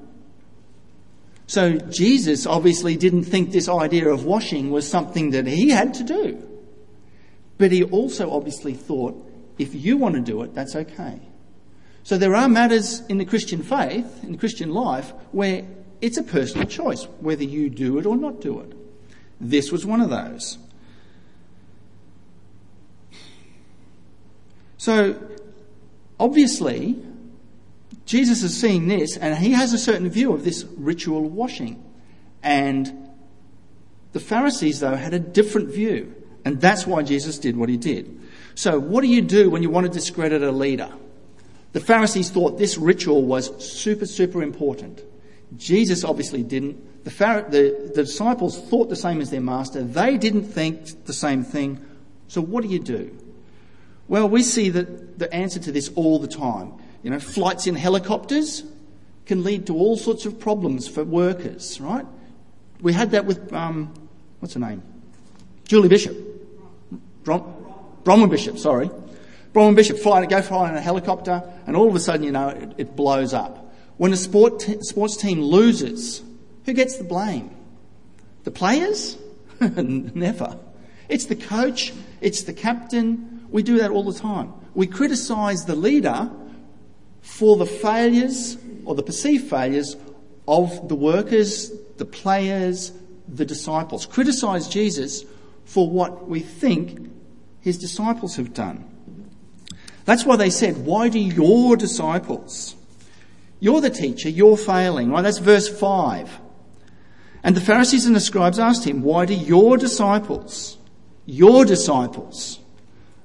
So 1.47 1.77
Jesus 1.77 2.45
obviously 2.45 2.97
didn't 2.97 3.23
think 3.23 3.53
this 3.53 3.69
idea 3.69 4.09
of 4.09 4.25
washing 4.25 4.73
was 4.73 4.91
something 4.91 5.31
that 5.31 5.47
he 5.47 5.71
had 5.71 5.95
to 5.95 6.03
do. 6.03 6.45
But 7.57 7.71
he 7.71 7.85
also 7.85 8.33
obviously 8.33 8.75
thought, 8.75 9.15
if 9.59 9.77
you 9.77 9.97
want 9.97 10.17
to 10.17 10.21
do 10.21 10.43
it, 10.43 10.57
that's 10.57 10.75
okay. 10.75 11.21
So 12.03 12.19
there 12.19 12.35
are 12.35 12.49
matters 12.49 13.03
in 13.09 13.19
the 13.19 13.25
Christian 13.25 13.63
faith, 13.63 14.25
in 14.25 14.33
the 14.33 14.39
Christian 14.39 14.73
life, 14.73 15.13
where 15.31 15.65
it's 16.01 16.17
a 16.17 16.23
personal 16.23 16.67
choice 16.67 17.05
whether 17.21 17.45
you 17.45 17.71
do 17.71 17.99
it 17.99 18.07
or 18.07 18.17
not 18.17 18.41
do 18.41 18.61
it. 18.61 18.73
This 19.41 19.71
was 19.71 19.85
one 19.85 20.01
of 20.01 20.11
those. 20.11 20.59
So, 24.79 25.19
obviously, 26.21 26.97
Jesus 28.05 28.43
is 28.43 28.59
seeing 28.59 28.89
this 28.89 29.17
and 29.17 29.37
he 29.37 29.53
has 29.53 29.73
a 29.73 29.79
certain 29.79 30.09
view 30.09 30.33
of 30.33 30.45
this 30.45 30.65
ritual 30.77 31.23
washing. 31.23 31.83
And 32.43 33.11
the 34.13 34.21
Pharisees, 34.21 34.81
though, 34.81 34.95
had 34.95 35.13
a 35.13 35.19
different 35.19 35.69
view. 35.69 36.15
And 36.45 36.61
that's 36.61 36.87
why 36.87 37.03
Jesus 37.03 37.39
did 37.39 37.57
what 37.57 37.69
he 37.69 37.77
did. 37.77 38.21
So, 38.55 38.79
what 38.79 39.03
do 39.03 39.09
you 39.09 39.21
do 39.21 39.51
when 39.51 39.63
you 39.63 39.71
want 39.71 39.87
to 39.87 39.93
discredit 39.93 40.43
a 40.43 40.53
leader? 40.53 40.91
The 41.73 41.81
Pharisees 41.81 42.31
thought 42.31 42.57
this 42.57 42.79
ritual 42.79 43.23
was 43.23 43.51
super, 43.63 44.07
super 44.07 44.43
important. 44.43 45.03
Jesus 45.55 46.05
obviously 46.05 46.43
didn't. 46.43 47.05
The, 47.05 47.11
Phara- 47.11 47.49
the, 47.49 47.93
the 47.95 48.03
disciples 48.03 48.59
thought 48.59 48.89
the 48.89 48.97
same 48.97 49.21
as 49.21 49.31
their 49.31 49.41
master. 49.41 49.83
They 49.83 50.17
didn't 50.17 50.45
think 50.45 51.05
the 51.05 51.13
same 51.13 51.45
thing. 51.45 51.85
So, 52.29 52.41
what 52.41 52.63
do 52.63 52.69
you 52.69 52.81
do? 52.81 53.17
Well, 54.09 54.29
we 54.29 54.43
see 54.43 54.71
that 54.71 55.19
the 55.19 55.33
answer 55.33 55.61
to 55.61 55.73
this 55.73 55.91
all 55.95 56.19
the 56.19 56.29
time. 56.29 56.73
You 57.03 57.11
know, 57.11 57.21
flights 57.21 57.67
in 57.67 57.77
helicopters 57.77 58.65
can 59.27 59.45
lead 59.45 59.67
to 59.67 59.77
all 59.77 59.97
sorts 59.97 60.27
of 60.27 60.41
problems 60.41 60.89
for 60.89 61.05
workers, 61.05 61.81
right? 61.81 62.07
We 62.81 62.93
had 62.93 63.13
that 63.13 63.25
with, 63.25 63.53
um, 63.53 63.93
what's 64.41 64.55
her 64.55 64.61
name? 64.61 64.83
Julie 65.65 65.89
Bishop. 65.89 66.17
Bronwyn 67.25 68.31
Bishop, 68.31 68.59
sorry. 68.59 68.91
Bronwyn 69.53 69.75
Bishop 69.75 69.99
fly, 69.99 70.25
go 70.27 70.43
flying 70.43 70.73
in 70.73 70.79
a 70.79 70.81
helicopter, 70.81 71.43
and 71.67 71.77
all 71.77 71.89
of 71.89 71.95
a 71.95 72.01
sudden, 72.01 72.25
you 72.25 72.33
know, 72.33 72.49
it, 72.49 72.73
it 72.79 72.97
blows 72.97 73.35
up. 73.35 73.66
When 73.97 74.13
a 74.13 74.17
sport 74.17 74.61
t- 74.61 74.77
sports 74.83 75.17
team 75.17 75.41
loses, 75.41 76.23
who 76.65 76.73
gets 76.73 76.97
the 76.97 77.05
blame? 77.05 77.51
The 78.45 78.51
players? 78.51 79.17
Never. 79.61 80.59
It's 81.09 81.27
the 81.27 81.37
coach, 81.37 81.93
it's 82.21 82.43
the 82.43 82.53
captain. 82.53 83.47
We 83.51 83.63
do 83.63 83.79
that 83.79 83.91
all 83.91 84.05
the 84.05 84.19
time. 84.19 84.53
We 84.75 84.87
criticise 84.87 85.65
the 85.65 85.77
leader 85.77 86.31
for 87.23 87.57
the 87.57 87.67
failures 87.67 88.59
or 88.85 88.95
the 88.95 89.03
perceived 89.03 89.49
failures 89.49 89.97
of 90.47 90.89
the 90.89 90.95
workers, 90.95 91.73
the 91.97 92.05
players, 92.05 92.93
the 93.29 93.45
disciples. 93.45 94.07
Criticise 94.07 94.69
Jesus 94.69 95.25
for 95.65 95.89
what 95.91 96.29
we 96.29 96.41
think 96.41 97.11
his 97.61 97.79
disciples 97.79 98.37
have 98.37 98.55
done. 98.55 98.85
That's 100.05 100.25
why 100.25 100.37
they 100.37 100.51
said, 100.51 100.87
Why 100.87 101.09
do 101.09 101.19
your 101.19 101.77
disciples? 101.77 102.77
You're 103.61 103.81
the 103.81 103.91
teacher, 103.91 104.29
you're 104.29 104.57
failing, 104.57 105.11
right? 105.11 105.23
That's 105.23 105.39
verse 105.39 105.69
5. 105.69 106.41
And 107.43 107.57
the 107.57 107.61
Pharisees 107.61 108.07
and 108.07 108.15
the 108.15 108.21
scribes 108.21 108.59
asked 108.59 108.87
him, 108.87 109.03
Why 109.03 109.25
do 109.25 109.35
your 109.35 109.77
disciples, 109.77 110.77
your 111.25 111.65
disciples, 111.65 112.59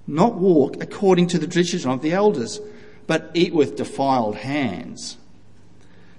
not 0.08 0.36
walk 0.36 0.82
according 0.82 1.28
to 1.28 1.40
the 1.40 1.48
tradition 1.48 1.90
of 1.90 2.02
the 2.02 2.14
elders, 2.14 2.60
but 3.08 3.32
eat 3.34 3.54
with 3.54 3.76
defiled 3.76 4.36
hands? 4.36 5.18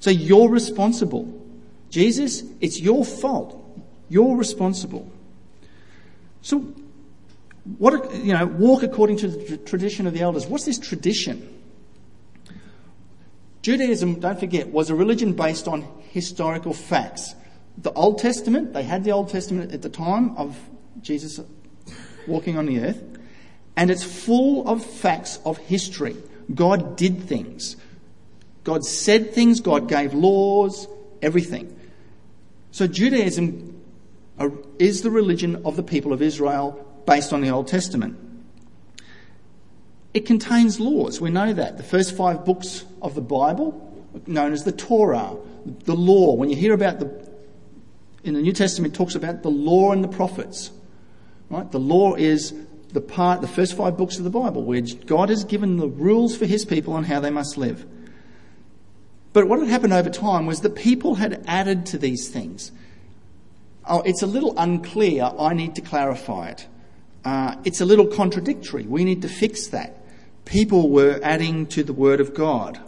So 0.01 0.11
you're 0.11 0.49
responsible. 0.49 1.33
Jesus, 1.91 2.43
it's 2.61 2.81
your 2.81 3.05
fault. 3.05 3.59
You're 4.09 4.37
responsible. 4.37 5.11
So 6.43 6.75
what, 7.79 8.15
you 8.17 8.35
know, 8.35 8.47
walk 8.47 8.83
according 8.83 9.19
to 9.19 9.29
the 9.29 9.57
tradition 9.59 10.07
of 10.07 10.13
the 10.13 10.21
elders. 10.21 10.47
What's 10.47 10.65
this 10.65 10.79
tradition? 10.79 11.52
Judaism, 13.63 14.21
don't 14.21 14.39
forget, 14.39 14.69
was 14.69 14.91
a 14.91 14.95
religion 14.95 15.33
based 15.33 15.69
on 15.69 15.87
historical 16.11 16.73
facts. 16.73 17.35
The 17.79 17.93
Old 17.93 18.19
Testament, 18.19 18.73
they 18.73 18.83
had 18.83 19.05
the 19.05 19.13
Old 19.13 19.29
Testament 19.31 19.73
at 19.73 19.83
the 19.83 19.89
time 19.89 20.37
of 20.37 20.59
Jesus 21.01 21.41
walking 22.27 22.59
on 22.59 22.67
the 22.67 22.81
earth, 22.81 23.03
and 23.77 23.91
it's 23.91 24.05
full 24.05 24.69
of 24.69 24.85
facts 24.85 25.39
of 25.45 25.59
history. 25.59 26.17
God 26.55 26.97
did 26.97 27.23
things. 27.23 27.77
God 28.65 28.85
said 28.85 29.33
things, 29.33 29.61
God 29.61 29.89
gave 29.89 30.13
laws, 30.13 30.87
everything. 31.21 31.79
So 32.73 32.87
Judaism 32.87 33.81
uh, 34.39 34.51
is 34.79 35.03
the 35.03 35.11
religion 35.11 35.63
of 35.65 35.77
the 35.77 35.83
people 35.83 36.13
of 36.13 36.23
Israel 36.23 37.03
based 37.07 37.33
on 37.33 37.41
the 37.41 37.51
Old 37.51 37.69
Testament. 37.69 38.19
It 40.15 40.27
contains 40.27 40.79
laws. 40.79 41.21
We 41.21 41.31
know 41.31 41.53
that. 41.53 41.77
The 41.79 41.83
first 41.83 42.17
five 42.17 42.45
books 42.45 42.85
of 43.01 43.15
the 43.15 43.23
Bible, 43.23 43.89
known 44.27 44.53
as 44.53 44.65
the 44.65 44.73
Torah, 44.73 45.37
the 45.85 45.95
law. 45.95 46.35
When 46.35 46.51
you 46.51 46.57
hear 46.57 46.75
about 46.75 46.99
the, 47.01 47.29
in 48.25 48.35
the 48.35 48.43
New 48.43 48.53
Testament, 48.53 48.95
it 48.95 48.97
talks 48.97 49.15
about 49.15 49.43
the 49.43 49.51
law 49.51 49.93
and 49.93 50.05
the 50.05 50.09
prophets. 50.09 50.71
Right? 51.49 51.71
The 51.71 51.81
law 51.81 52.15
is 52.15 52.55
the 52.93 53.01
part, 53.01 53.41
the 53.41 53.49
first 53.49 53.75
five 53.77 53.97
books 53.97 54.19
of 54.19 54.25
the 54.25 54.31
Bible, 54.31 54.63
where 54.65 54.83
God 55.07 55.31
has 55.31 55.45
given 55.45 55.79
the 55.79 55.89
rules 55.89 56.37
for 56.37 56.45
his 56.45 56.65
people 56.65 56.93
on 56.93 57.05
how 57.05 57.21
they 57.21 57.31
must 57.31 57.57
live. 57.57 57.87
But 59.33 59.49
what 59.49 59.61
had 59.61 59.69
happened 59.69 59.95
over 59.95 60.11
time 60.11 60.45
was 60.45 60.61
that 60.61 60.77
people 60.77 61.15
had 61.15 61.43
added 61.47 61.87
to 61.87 61.99
these 61.99 62.29
things. 62.29 62.71
Oh, 63.89 64.03
it's 64.03 64.21
a 64.21 64.27
little 64.27 64.53
unclear. 64.59 65.31
I 65.39 65.55
need 65.55 65.75
to 65.77 65.81
clarify 65.81 66.51
it. 66.51 66.67
Uh, 67.25 67.57
it's 67.65 67.81
a 67.81 67.85
little 67.87 68.07
contradictory. 68.07 68.85
We 68.85 69.05
need 69.05 69.23
to 69.23 69.29
fix 69.29 69.69
that. 69.69 70.02
People 70.45 70.91
were 70.91 71.21
adding 71.23 71.67
to 71.69 71.83
the 71.83 71.93
Word 71.93 72.21
of 72.21 72.35
God. 72.35 72.81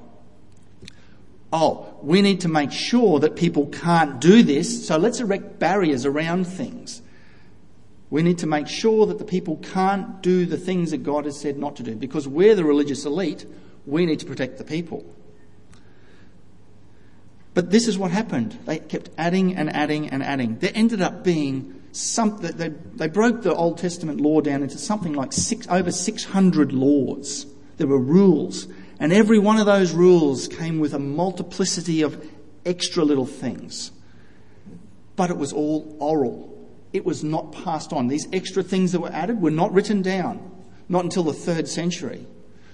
Oh, 1.52 1.94
we 2.02 2.20
need 2.20 2.40
to 2.40 2.48
make 2.48 2.72
sure 2.72 3.20
that 3.20 3.36
people 3.36 3.66
can't 3.66 4.20
do 4.20 4.42
this, 4.42 4.86
so 4.86 4.96
let's 4.96 5.20
erect 5.20 5.60
barriers 5.60 6.04
around 6.04 6.46
things. 6.46 7.00
We 8.10 8.22
need 8.22 8.38
to 8.38 8.46
make 8.46 8.66
sure 8.66 9.06
that 9.06 9.18
the 9.18 9.24
people 9.24 9.56
can't 9.56 10.20
do 10.20 10.46
the 10.46 10.56
things 10.56 10.90
that 10.90 11.04
God 11.04 11.24
has 11.24 11.38
said 11.38 11.58
not 11.58 11.76
to 11.76 11.82
do 11.82 11.94
because 11.94 12.26
we're 12.26 12.54
the 12.54 12.64
religious 12.64 13.04
elite. 13.04 13.46
We 13.86 14.04
need 14.06 14.20
to 14.20 14.26
protect 14.26 14.58
the 14.58 14.64
people. 14.64 15.04
But 17.54 17.70
this 17.70 17.86
is 17.86 17.96
what 17.96 18.10
happened. 18.10 18.58
They 18.66 18.78
kept 18.78 19.10
adding 19.16 19.56
and 19.56 19.74
adding 19.74 20.10
and 20.10 20.22
adding. 20.22 20.58
There 20.58 20.72
ended 20.74 21.00
up 21.00 21.22
being 21.22 21.82
some, 21.94 22.38
they, 22.38 22.70
they 22.70 23.06
broke 23.06 23.42
the 23.42 23.54
Old 23.54 23.78
Testament 23.78 24.20
law 24.20 24.40
down 24.40 24.62
into 24.62 24.78
something 24.78 25.12
like 25.12 25.32
six, 25.32 25.68
over 25.68 25.92
600 25.92 26.72
laws. 26.72 27.46
There 27.76 27.86
were 27.86 28.00
rules. 28.00 28.66
And 28.98 29.12
every 29.12 29.38
one 29.38 29.58
of 29.58 29.66
those 29.66 29.92
rules 29.92 30.48
came 30.48 30.80
with 30.80 30.92
a 30.92 30.98
multiplicity 30.98 32.02
of 32.02 32.28
extra 32.66 33.04
little 33.04 33.26
things. 33.26 33.92
But 35.14 35.30
it 35.30 35.36
was 35.36 35.52
all 35.52 35.96
oral. 36.00 36.68
It 36.92 37.04
was 37.04 37.22
not 37.22 37.52
passed 37.52 37.92
on. 37.92 38.08
These 38.08 38.26
extra 38.32 38.64
things 38.64 38.90
that 38.92 39.00
were 39.00 39.12
added 39.12 39.40
were 39.40 39.50
not 39.52 39.72
written 39.72 40.02
down, 40.02 40.50
not 40.88 41.04
until 41.04 41.22
the 41.22 41.32
third 41.32 41.68
century. 41.68 42.26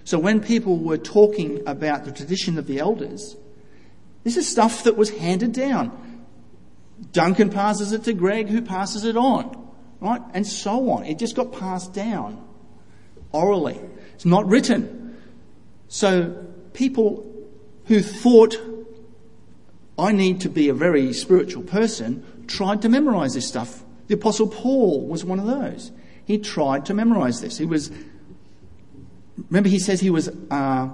So 0.04 0.18
when 0.18 0.40
people 0.40 0.78
were 0.78 0.98
talking 0.98 1.62
about 1.66 2.06
the 2.06 2.12
tradition 2.12 2.56
of 2.56 2.66
the 2.66 2.78
elders, 2.78 3.36
this 4.24 4.38
is 4.38 4.48
stuff 4.48 4.84
that 4.84 4.96
was 4.96 5.10
handed 5.10 5.52
down. 5.52 6.09
Duncan 7.12 7.50
passes 7.50 7.92
it 7.92 8.04
to 8.04 8.12
Greg, 8.12 8.48
who 8.48 8.62
passes 8.62 9.04
it 9.04 9.16
on, 9.16 9.70
right? 10.00 10.22
And 10.34 10.46
so 10.46 10.90
on. 10.90 11.04
It 11.04 11.18
just 11.18 11.34
got 11.34 11.52
passed 11.52 11.92
down 11.92 12.44
orally. 13.32 13.80
It's 14.14 14.24
not 14.24 14.46
written. 14.46 15.16
So 15.88 16.46
people 16.72 17.26
who 17.86 18.00
thought, 18.00 18.56
I 19.98 20.12
need 20.12 20.42
to 20.42 20.48
be 20.48 20.68
a 20.68 20.74
very 20.74 21.12
spiritual 21.12 21.62
person, 21.62 22.44
tried 22.46 22.82
to 22.82 22.88
memorize 22.88 23.34
this 23.34 23.48
stuff. 23.48 23.82
The 24.06 24.14
Apostle 24.14 24.48
Paul 24.48 25.06
was 25.06 25.24
one 25.24 25.38
of 25.38 25.46
those. 25.46 25.90
He 26.24 26.38
tried 26.38 26.86
to 26.86 26.94
memorize 26.94 27.40
this. 27.40 27.58
He 27.58 27.66
was, 27.66 27.90
remember, 29.48 29.68
he 29.68 29.78
says 29.78 30.00
he 30.00 30.10
was 30.10 30.28
uh, 30.50 30.90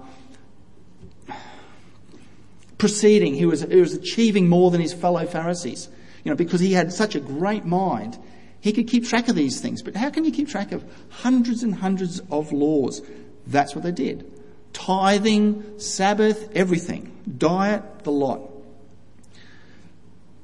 proceeding, 2.79 3.35
he 3.35 3.45
was, 3.45 3.63
he 3.63 3.81
was 3.81 3.93
achieving 3.93 4.49
more 4.49 4.71
than 4.71 4.81
his 4.81 4.95
fellow 4.95 5.27
Pharisees 5.27 5.89
you 6.27 6.31
know, 6.33 6.37
because 6.37 6.59
he 6.59 6.73
had 6.73 6.93
such 6.93 7.15
a 7.15 7.21
great 7.21 7.65
mind, 7.65 8.19
he 8.59 8.73
could 8.73 8.89
keep 8.89 9.07
track 9.07 9.29
of 9.29 9.37
these 9.37 9.61
things. 9.61 9.81
But 9.81 9.95
how 9.95 10.11
can 10.11 10.25
you 10.25 10.33
keep 10.33 10.49
track 10.49 10.73
of 10.73 10.85
hundreds 11.09 11.63
and 11.63 11.73
hundreds 11.73 12.19
of 12.33 12.51
laws? 12.51 13.01
That's 13.47 13.77
what 13.77 13.85
they 13.85 13.93
did. 13.93 14.29
Tithing, 14.73 15.79
Sabbath, 15.79 16.51
everything. 16.53 17.17
Diet, 17.39 18.03
the 18.03 18.11
lot. 18.11 18.41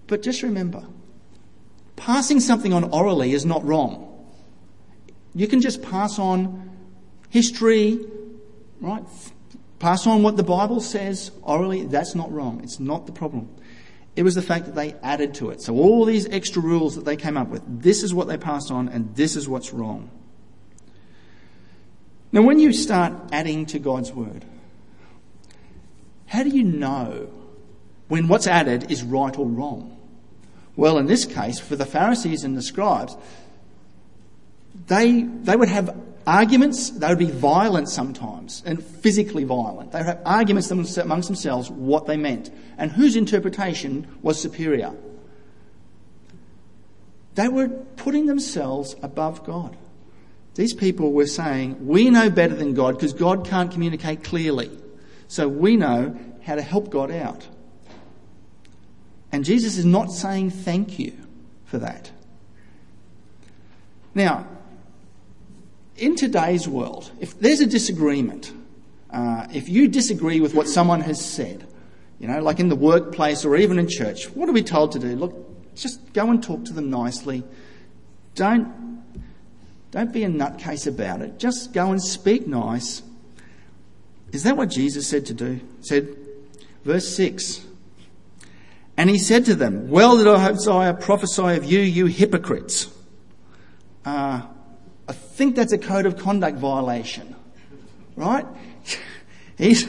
But 0.07 0.23
just 0.23 0.45
remember, 0.45 0.85
passing 1.97 2.39
something 2.39 2.73
on 2.73 2.85
orally 2.85 3.33
is 3.33 3.45
not 3.45 3.65
wrong. 3.65 4.25
You 5.35 5.49
can 5.49 5.61
just 5.61 5.83
pass 5.83 6.17
on 6.21 6.71
history, 7.29 7.99
right? 8.81 9.03
Pass 9.81 10.07
on 10.07 10.23
what 10.23 10.37
the 10.37 10.45
Bible 10.45 10.81
says 10.81 11.33
orally. 11.43 11.87
That's 11.87 12.15
not 12.15 12.31
wrong. 12.31 12.61
It's 12.63 12.79
not 12.79 13.07
the 13.07 13.13
problem. 13.13 13.53
It 14.15 14.23
was 14.23 14.35
the 14.35 14.43
fact 14.43 14.67
that 14.67 14.75
they 14.75 14.95
added 15.03 15.35
to 15.35 15.51
it. 15.51 15.63
So 15.63 15.75
all 15.75 16.05
these 16.05 16.29
extra 16.29 16.61
rules 16.61 16.97
that 16.97 17.05
they 17.05 17.17
came 17.17 17.37
up 17.37 17.49
with, 17.49 17.63
this 17.67 18.03
is 18.03 18.13
what 18.13 18.29
they 18.29 18.37
passed 18.37 18.71
on 18.71 18.89
and 18.89 19.15
this 19.17 19.37
is 19.37 19.49
what's 19.49 19.73
wrong. 19.73 20.11
Now 22.31 22.43
when 22.43 22.59
you 22.59 22.73
start 22.73 23.15
adding 23.33 23.67
to 23.67 23.79
God's 23.79 24.13
word, 24.13 24.45
how 26.27 26.43
do 26.43 26.51
you 26.51 26.65
know 26.65 27.31
when 28.09 28.29
what's 28.29 28.47
added 28.47 28.91
is 28.91 29.03
right 29.03 29.39
or 29.39 29.47
wrong? 29.47 29.99
Well, 30.77 30.99
in 30.99 31.07
this 31.07 31.27
case, 31.27 31.59
for 31.59 31.77
the 31.77 31.85
Pharisees 31.85 32.45
and 32.45 32.57
the 32.57 32.63
scribes, 32.63 33.17
they, 34.87 35.23
they 35.23 35.57
would 35.57 35.69
have 35.69 35.95
arguments, 36.27 36.91
they 36.91 37.09
would 37.09 37.19
be 37.19 37.31
violent 37.31 37.89
sometimes, 37.89 38.63
and 38.65 38.83
physically 38.83 39.45
violent. 39.45 39.93
They 39.93 39.99
would 39.99 40.07
have 40.07 40.23
arguments 40.25 40.71
amongst 40.71 41.29
themselves 41.29 41.71
what 41.71 42.07
they 42.07 42.17
meant, 42.17 42.51
and 42.79 42.91
whose 42.91 43.17
interpretation 43.17 44.07
was 44.23 44.41
superior. 44.41 44.95
They 47.35 47.49
were 47.49 47.69
putting 47.69 48.27
themselves 48.27 48.95
above 49.03 49.45
God. 49.45 49.77
These 50.55 50.75
people 50.75 51.13
were 51.13 51.27
saying, 51.27 51.87
We 51.87 52.11
know 52.11 52.29
better 52.29 52.55
than 52.55 52.75
God 52.75 52.97
because 52.97 53.15
God 53.15 53.47
can't 53.47 53.71
communicate 53.71 54.23
clearly. 54.23 54.71
So 55.29 55.49
we 55.49 55.77
know 55.77 56.19
how 56.43 56.57
to 56.57 56.63
help 56.63 56.91
God 56.91 57.11
out. 57.11 57.49
And 59.31 59.47
Jesus 59.47 59.79
is 59.79 59.87
not 59.87 60.13
saying 60.13 60.51
thank 60.51 60.99
you 60.99 61.17
for 61.65 61.79
that. 61.79 62.11
Now, 64.15 64.47
in 66.03 66.17
today's 66.17 66.67
world, 66.67 67.13
if 67.21 67.39
there's 67.39 67.61
a 67.61 67.67
disagreement, 67.67 68.53
uh, 69.11 69.47
if 69.53 69.69
you 69.69 69.87
disagree 69.87 70.41
with 70.41 70.53
what 70.53 70.69
someone 70.69 71.01
has 71.01 71.25
said, 71.25 71.65
you 72.19 72.27
know, 72.27 72.43
like 72.43 72.59
in 72.59 72.69
the 72.69 72.77
workplace 72.77 73.45
or 73.45 73.57
even 73.57 73.79
in 73.79 73.89
church, 73.89 74.29
what 74.31 74.49
are 74.49 74.53
we 74.53 74.65
told 74.65 74.91
to 74.93 74.99
do? 74.99 75.15
Look, 75.15 75.77
just 75.77 76.13
go 76.13 76.29
and 76.29 76.43
talk 76.43 76.65
to 76.65 76.73
them 76.73 76.91
nicely. 76.91 77.45
Don't, 78.35 79.01
don't 79.93 80.13
be 80.13 80.25
a 80.25 80.29
nutcase 80.29 80.89
about 80.89 81.23
it. 81.23 81.39
Just 81.39 81.73
go 81.73 81.93
and 81.93 82.03
speak 82.03 82.49
nice. 82.49 83.03
Is 84.33 84.43
that 84.43 84.57
what 84.57 84.71
Jesus 84.71 85.07
said 85.07 85.27
to 85.27 85.35
do? 85.35 85.61
He 85.79 85.83
said, 85.83 86.17
verse 86.85 87.15
6. 87.15 87.65
And 88.97 89.09
he 89.09 89.19
said 89.19 89.45
to 89.45 89.55
them, 89.55 89.89
Well 89.89 90.19
did 90.19 90.27
Isaiah 90.27 90.95
prophesy 90.95 91.55
of 91.55 91.65
you, 91.65 91.79
you 91.79 92.07
hypocrites. 92.07 92.89
Uh, 94.05 94.43
I 95.09 95.13
think 95.13 95.57
that's 95.57 95.73
a 95.73 95.79
code 95.79 96.07
of 96.07 96.17
conduct 96.17 96.59
violation, 96.59 97.35
right? 98.17 98.47
He's 99.59 99.87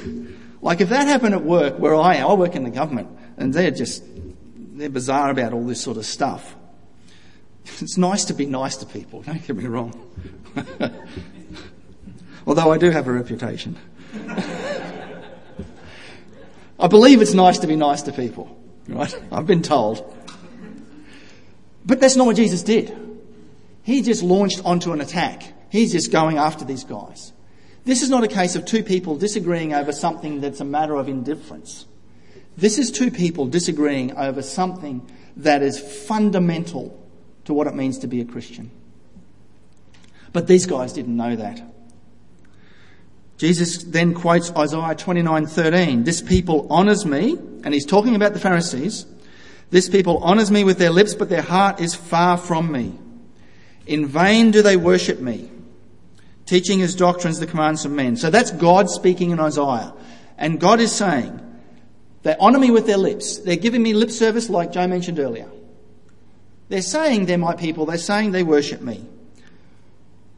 like 0.62 0.82
if 0.82 0.90
that 0.90 1.08
happened 1.08 1.36
at 1.36 1.44
work 1.44 1.78
where 1.80 1.96
I 1.96 2.16
am, 2.16 2.28
I 2.28 2.34
work 2.34 2.56
in 2.56 2.64
the 2.64 2.70
government 2.70 3.10
and 3.38 3.54
they're 3.54 3.72
just 3.72 4.04
they're 4.76 4.90
bizarre 4.90 5.30
about 5.30 5.54
all 5.54 5.66
this 5.66 5.82
sort 5.82 5.98
of 5.98 6.06
stuff. 6.06 6.56
It's 7.82 7.98
nice 7.98 8.26
to 8.26 8.34
be 8.34 8.46
nice 8.46 8.76
to 8.78 8.86
people. 8.86 9.22
Don't 9.22 9.46
get 9.48 9.56
me 9.56 9.68
wrong. 9.68 9.94
Although 12.46 12.72
I 12.72 12.78
do 12.78 12.90
have 12.90 13.08
a 13.08 13.12
reputation. 13.12 13.78
I 16.80 16.88
believe 16.90 17.22
it's 17.22 17.34
nice 17.34 17.60
to 17.60 17.68
be 17.68 17.78
nice 17.78 18.02
to 18.04 18.12
people, 18.12 18.60
right? 18.90 19.16
I've 19.32 19.48
been 19.48 19.62
told. 19.62 20.14
But 21.86 22.02
that's 22.02 22.18
not 22.18 22.26
what 22.26 22.36
Jesus 22.36 22.64
did. 22.64 22.94
He 23.84 24.02
just 24.02 24.24
launched 24.24 24.64
onto 24.66 24.94
an 24.94 25.02
attack. 25.02 25.54
He's 25.70 25.92
just 25.92 26.12
going 26.12 26.38
after 26.38 26.66
these 26.66 26.84
guys. 26.84 27.34
This 27.86 28.02
is 28.02 28.10
not 28.10 28.24
a 28.24 28.28
case 28.28 28.56
of 28.56 28.66
two 28.66 28.84
people 28.84 29.18
disagreeing 29.18 29.74
over 29.74 29.92
something 29.92 30.40
that's 30.40 30.62
a 30.62 30.66
matter 30.66 30.96
of 30.96 31.10
indifference. 31.10 31.86
This 32.56 32.78
is 32.78 32.92
two 32.92 33.12
people 33.12 33.46
disagreeing 33.46 34.16
over 34.16 34.42
something 34.42 35.06
that 35.38 35.62
is 35.62 35.80
fundamental 35.80 36.98
to 37.46 37.54
what 37.54 37.68
it 37.68 37.76
means 37.76 38.00
to 38.00 38.08
be 38.08 38.22
a 38.22 38.26
Christian. 38.26 38.72
But 40.32 40.48
these 40.48 40.66
guys 40.66 40.94
didn't 40.94 41.18
know 41.18 41.36
that. 41.36 41.62
Jesus 43.38 43.84
then 43.84 44.14
quotes 44.14 44.52
Isaiah 44.52 44.96
29:13. 44.96 46.06
This 46.06 46.22
people 46.22 46.68
honors 46.70 47.06
me, 47.06 47.38
and 47.64 47.74
he's 47.74 47.86
talking 47.86 48.16
about 48.16 48.34
the 48.34 48.40
Pharisees. 48.40 49.06
This 49.72 49.90
people 49.90 50.20
honors 50.20 50.52
me 50.52 50.64
with 50.64 50.78
their 50.78 50.92
lips, 50.92 51.16
but 51.16 51.30
their 51.30 51.42
heart 51.42 51.82
is 51.82 51.96
far 51.96 52.38
from 52.38 52.72
me. 52.72 52.94
In 53.86 54.06
vain 54.06 54.52
do 54.52 54.62
they 54.62 54.78
worship 54.78 55.20
me, 55.20 55.50
teaching 56.46 56.82
as 56.82 56.96
doctrines 56.96 57.40
the 57.40 57.48
commands 57.48 57.86
of 57.86 57.92
men. 57.92 58.16
So 58.16 58.30
that's 58.30 58.52
God 58.52 58.90
speaking 58.90 59.32
in 59.32 59.40
Isaiah. 59.40 59.94
And 60.38 60.60
God 60.60 60.80
is 60.80 60.92
saying, 60.92 61.40
they 62.24 62.36
honour 62.38 62.60
me 62.60 62.72
with 62.72 62.88
their 62.88 62.98
lips. 62.98 63.40
They're 63.40 63.58
giving 63.58 63.84
me 63.84 63.94
lip 63.94 64.10
service 64.10 64.50
like 64.50 64.72
Joe 64.72 64.88
mentioned 64.88 65.20
earlier. 65.20 65.50
They're 66.70 66.82
saying 66.82 67.26
they're 67.26 67.38
my 67.38 67.56
people. 67.56 67.86
They're 67.86 67.98
saying 67.98 68.32
they 68.32 68.44
worship 68.44 68.82
me. 68.82 69.06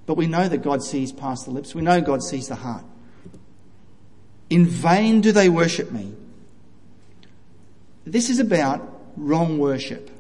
But 0.08 0.18
we 0.18 0.28
know 0.28 0.48
that 0.48 0.64
God 0.64 0.84
sees 0.84 1.12
past 1.12 1.46
the 1.46 1.52
lips. 1.52 1.74
We 1.74 1.82
know 1.82 2.02
God 2.02 2.24
sees 2.24 2.48
the 2.48 2.56
heart. 2.56 2.84
In 4.50 4.66
vain 4.66 5.22
do 5.22 5.32
they 5.32 5.50
worship 5.50 5.92
me. 5.92 6.14
This 8.06 8.30
is 8.30 8.40
about 8.40 8.88
wrong 9.16 9.58
worship. 9.58 10.12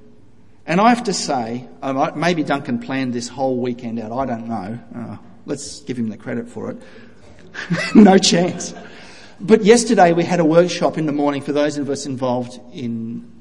And 0.67 0.81
I 0.81 0.89
have 0.89 1.03
to 1.03 1.13
say, 1.13 1.67
maybe 2.15 2.43
Duncan 2.43 2.79
planned 2.79 3.13
this 3.13 3.27
whole 3.27 3.57
weekend 3.57 3.99
out. 3.99 4.11
I 4.11 4.25
don't 4.25 4.47
know. 4.47 4.79
Uh, 4.95 5.17
let's 5.45 5.81
give 5.81 5.97
him 5.97 6.09
the 6.09 6.17
credit 6.17 6.49
for 6.49 6.71
it. 6.71 6.77
no 7.95 8.17
chance. 8.17 8.73
But 9.39 9.63
yesterday 9.63 10.13
we 10.13 10.23
had 10.23 10.39
a 10.39 10.45
workshop 10.45 10.97
in 10.97 11.05
the 11.05 11.11
morning 11.11 11.41
for 11.41 11.51
those 11.51 11.77
of 11.77 11.89
us 11.89 12.05
involved 12.05 12.59
in 12.73 13.31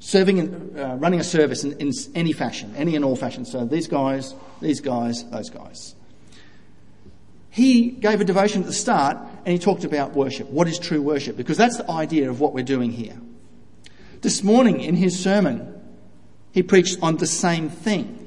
serving 0.00 0.76
uh, 0.76 0.96
running 0.96 1.20
a 1.20 1.24
service 1.24 1.62
in, 1.62 1.72
in 1.74 1.92
any 2.14 2.32
fashion, 2.32 2.74
any 2.76 2.96
and 2.96 3.04
all 3.04 3.14
fashion. 3.14 3.44
So 3.44 3.64
these 3.64 3.86
guys, 3.86 4.34
these 4.60 4.80
guys, 4.80 5.24
those 5.30 5.50
guys. 5.50 5.94
He 7.50 7.90
gave 7.90 8.20
a 8.20 8.24
devotion 8.24 8.62
at 8.62 8.66
the 8.66 8.72
start 8.72 9.18
and 9.44 9.52
he 9.52 9.58
talked 9.58 9.84
about 9.84 10.14
worship. 10.14 10.48
What 10.48 10.66
is 10.66 10.78
true 10.78 11.02
worship? 11.02 11.36
Because 11.36 11.58
that's 11.58 11.76
the 11.76 11.88
idea 11.88 12.30
of 12.30 12.40
what 12.40 12.54
we're 12.54 12.64
doing 12.64 12.90
here. 12.90 13.16
This 14.22 14.42
morning 14.42 14.80
in 14.80 14.96
his 14.96 15.22
sermon, 15.22 15.71
he 16.52 16.62
preached 16.62 16.98
on 17.02 17.16
the 17.16 17.26
same 17.26 17.68
thing. 17.68 18.18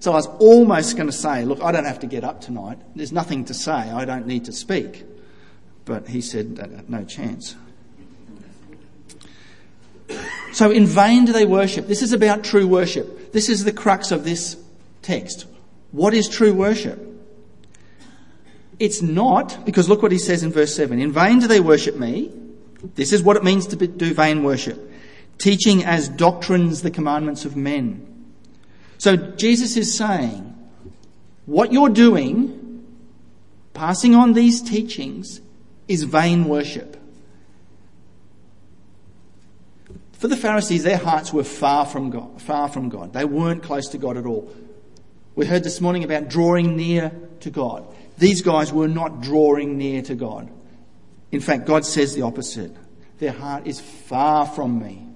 So 0.00 0.12
I 0.12 0.14
was 0.14 0.26
almost 0.26 0.96
going 0.96 1.08
to 1.08 1.12
say, 1.12 1.44
look, 1.44 1.62
I 1.62 1.72
don't 1.72 1.84
have 1.84 2.00
to 2.00 2.06
get 2.06 2.24
up 2.24 2.40
tonight. 2.40 2.78
There's 2.94 3.12
nothing 3.12 3.44
to 3.46 3.54
say. 3.54 3.72
I 3.72 4.04
don't 4.04 4.26
need 4.26 4.44
to 4.46 4.52
speak. 4.52 5.04
But 5.84 6.08
he 6.08 6.20
said, 6.20 6.88
no 6.88 7.04
chance. 7.04 7.56
So 10.52 10.70
in 10.70 10.86
vain 10.86 11.24
do 11.24 11.32
they 11.32 11.44
worship. 11.44 11.86
This 11.88 12.02
is 12.02 12.12
about 12.12 12.44
true 12.44 12.66
worship. 12.66 13.32
This 13.32 13.48
is 13.48 13.64
the 13.64 13.72
crux 13.72 14.10
of 14.10 14.24
this 14.24 14.56
text. 15.02 15.46
What 15.92 16.14
is 16.14 16.28
true 16.28 16.54
worship? 16.54 17.04
It's 18.78 19.02
not, 19.02 19.64
because 19.66 19.88
look 19.88 20.02
what 20.02 20.12
he 20.12 20.18
says 20.18 20.42
in 20.42 20.52
verse 20.52 20.74
7. 20.74 21.00
In 21.00 21.12
vain 21.12 21.40
do 21.40 21.48
they 21.48 21.60
worship 21.60 21.96
me. 21.96 22.32
This 22.94 23.12
is 23.12 23.22
what 23.22 23.36
it 23.36 23.42
means 23.42 23.66
to 23.68 23.76
do 23.76 24.14
vain 24.14 24.44
worship 24.44 24.88
teaching 25.38 25.84
as 25.84 26.08
doctrines 26.08 26.82
the 26.82 26.90
commandments 26.90 27.44
of 27.44 27.56
men. 27.56 28.04
So 28.98 29.16
Jesus 29.16 29.76
is 29.76 29.96
saying, 29.96 30.54
what 31.46 31.72
you're 31.72 31.88
doing, 31.88 32.84
passing 33.72 34.14
on 34.14 34.32
these 34.32 34.60
teachings, 34.60 35.40
is 35.86 36.02
vain 36.02 36.44
worship. 36.44 36.96
For 40.12 40.26
the 40.26 40.36
Pharisees, 40.36 40.82
their 40.82 40.98
hearts 40.98 41.32
were 41.32 41.44
far 41.44 41.86
from 41.86 42.10
God, 42.10 42.42
far 42.42 42.68
from 42.68 42.88
God. 42.88 43.12
They 43.12 43.24
weren't 43.24 43.62
close 43.62 43.88
to 43.90 43.98
God 43.98 44.16
at 44.16 44.26
all. 44.26 44.52
We 45.36 45.46
heard 45.46 45.62
this 45.62 45.80
morning 45.80 46.02
about 46.02 46.28
drawing 46.28 46.76
near 46.76 47.12
to 47.40 47.50
God. 47.50 47.86
These 48.18 48.42
guys 48.42 48.72
were 48.72 48.88
not 48.88 49.20
drawing 49.20 49.78
near 49.78 50.02
to 50.02 50.16
God. 50.16 50.50
In 51.30 51.40
fact, 51.40 51.66
God 51.66 51.86
says 51.86 52.16
the 52.16 52.22
opposite. 52.22 52.74
Their 53.18 53.30
heart 53.30 53.68
is 53.68 53.78
far 53.80 54.44
from 54.44 54.80
me. 54.80 55.07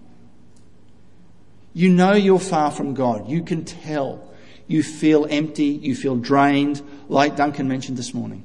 You 1.72 1.88
know 1.88 2.12
you're 2.12 2.38
far 2.38 2.70
from 2.70 2.94
God. 2.94 3.28
You 3.28 3.42
can 3.42 3.64
tell. 3.64 4.32
You 4.66 4.82
feel 4.82 5.26
empty. 5.28 5.66
You 5.66 5.94
feel 5.94 6.16
drained, 6.16 6.82
like 7.08 7.36
Duncan 7.36 7.68
mentioned 7.68 7.96
this 7.96 8.12
morning. 8.12 8.44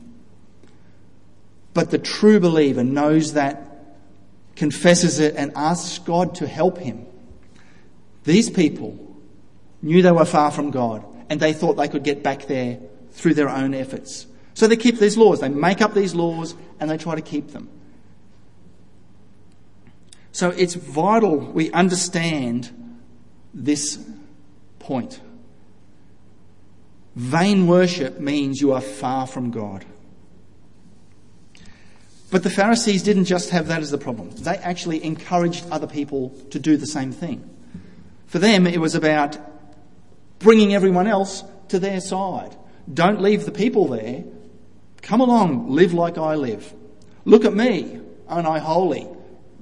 But 1.73 1.91
the 1.91 1.97
true 1.97 2.39
believer 2.39 2.83
knows 2.83 3.33
that, 3.33 3.63
confesses 4.55 5.19
it, 5.19 5.35
and 5.35 5.51
asks 5.55 5.99
God 5.99 6.35
to 6.35 6.47
help 6.47 6.77
him. 6.77 7.05
These 8.23 8.49
people 8.49 8.97
knew 9.81 10.01
they 10.01 10.11
were 10.11 10.25
far 10.25 10.51
from 10.51 10.71
God, 10.71 11.05
and 11.29 11.39
they 11.39 11.53
thought 11.53 11.73
they 11.73 11.87
could 11.87 12.03
get 12.03 12.23
back 12.23 12.47
there 12.47 12.79
through 13.11 13.33
their 13.33 13.49
own 13.49 13.73
efforts. 13.73 14.27
So 14.53 14.65
they 14.65 14.75
keep 14.75 14.97
these 14.97 15.17
laws. 15.17 15.39
They 15.39 15.49
make 15.49 15.81
up 15.81 15.93
these 15.93 16.15
laws 16.15 16.55
and 16.79 16.89
they 16.89 16.97
try 16.97 17.13
to 17.13 17.21
keep 17.21 17.49
them. 17.49 17.69
So 20.31 20.49
it's 20.49 20.73
vital 20.73 21.37
we 21.37 21.71
understand 21.71 22.86
this 23.57 23.99
point. 24.79 25.19
Vain 27.15 27.65
worship 27.67 28.19
means 28.19 28.61
you 28.61 28.73
are 28.73 28.81
far 28.81 29.25
from 29.25 29.49
God. 29.49 29.83
But 32.29 32.43
the 32.43 32.49
Pharisees 32.49 33.03
didn't 33.03 33.25
just 33.25 33.49
have 33.49 33.67
that 33.67 33.81
as 33.81 33.89
the 33.89 33.97
problem. 33.97 34.29
They 34.31 34.57
actually 34.57 35.03
encouraged 35.03 35.65
other 35.71 35.87
people 35.87 36.29
to 36.51 36.59
do 36.59 36.77
the 36.77 36.85
same 36.85 37.11
thing. 37.11 37.49
For 38.27 38.39
them, 38.39 38.67
it 38.67 38.79
was 38.79 38.95
about 38.95 39.37
bringing 40.39 40.75
everyone 40.75 41.07
else 41.07 41.43
to 41.69 41.79
their 41.79 42.01
side. 42.01 42.55
Don't 42.93 43.21
leave 43.21 43.45
the 43.45 43.51
people 43.51 43.87
there. 43.87 44.23
Come 45.01 45.21
along, 45.21 45.71
live 45.71 45.93
like 45.93 46.17
I 46.17 46.35
live. 46.35 46.73
Look 47.25 47.45
at 47.45 47.53
me, 47.53 47.99
aren't 48.27 48.47
I 48.47 48.59
holy? 48.59 49.07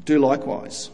Do 0.04 0.20
likewise. 0.20 0.90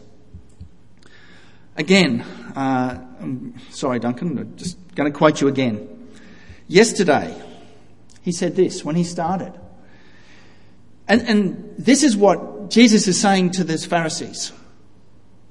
Again, 1.76 2.20
uh, 2.54 3.00
I'm 3.20 3.54
sorry, 3.70 3.98
Duncan, 3.98 4.38
I'm 4.38 4.56
just 4.56 4.76
going 4.94 5.10
to 5.10 5.16
quote 5.16 5.40
you 5.40 5.48
again. 5.48 5.88
Yesterday, 6.68 7.40
he 8.22 8.32
said 8.32 8.56
this 8.56 8.84
when 8.84 8.94
he 8.94 9.04
started. 9.04 9.58
And, 11.08 11.22
and 11.22 11.74
this 11.78 12.02
is 12.02 12.16
what 12.16 12.70
Jesus 12.70 13.08
is 13.08 13.20
saying 13.20 13.52
to 13.52 13.64
these 13.64 13.84
Pharisees. 13.84 14.52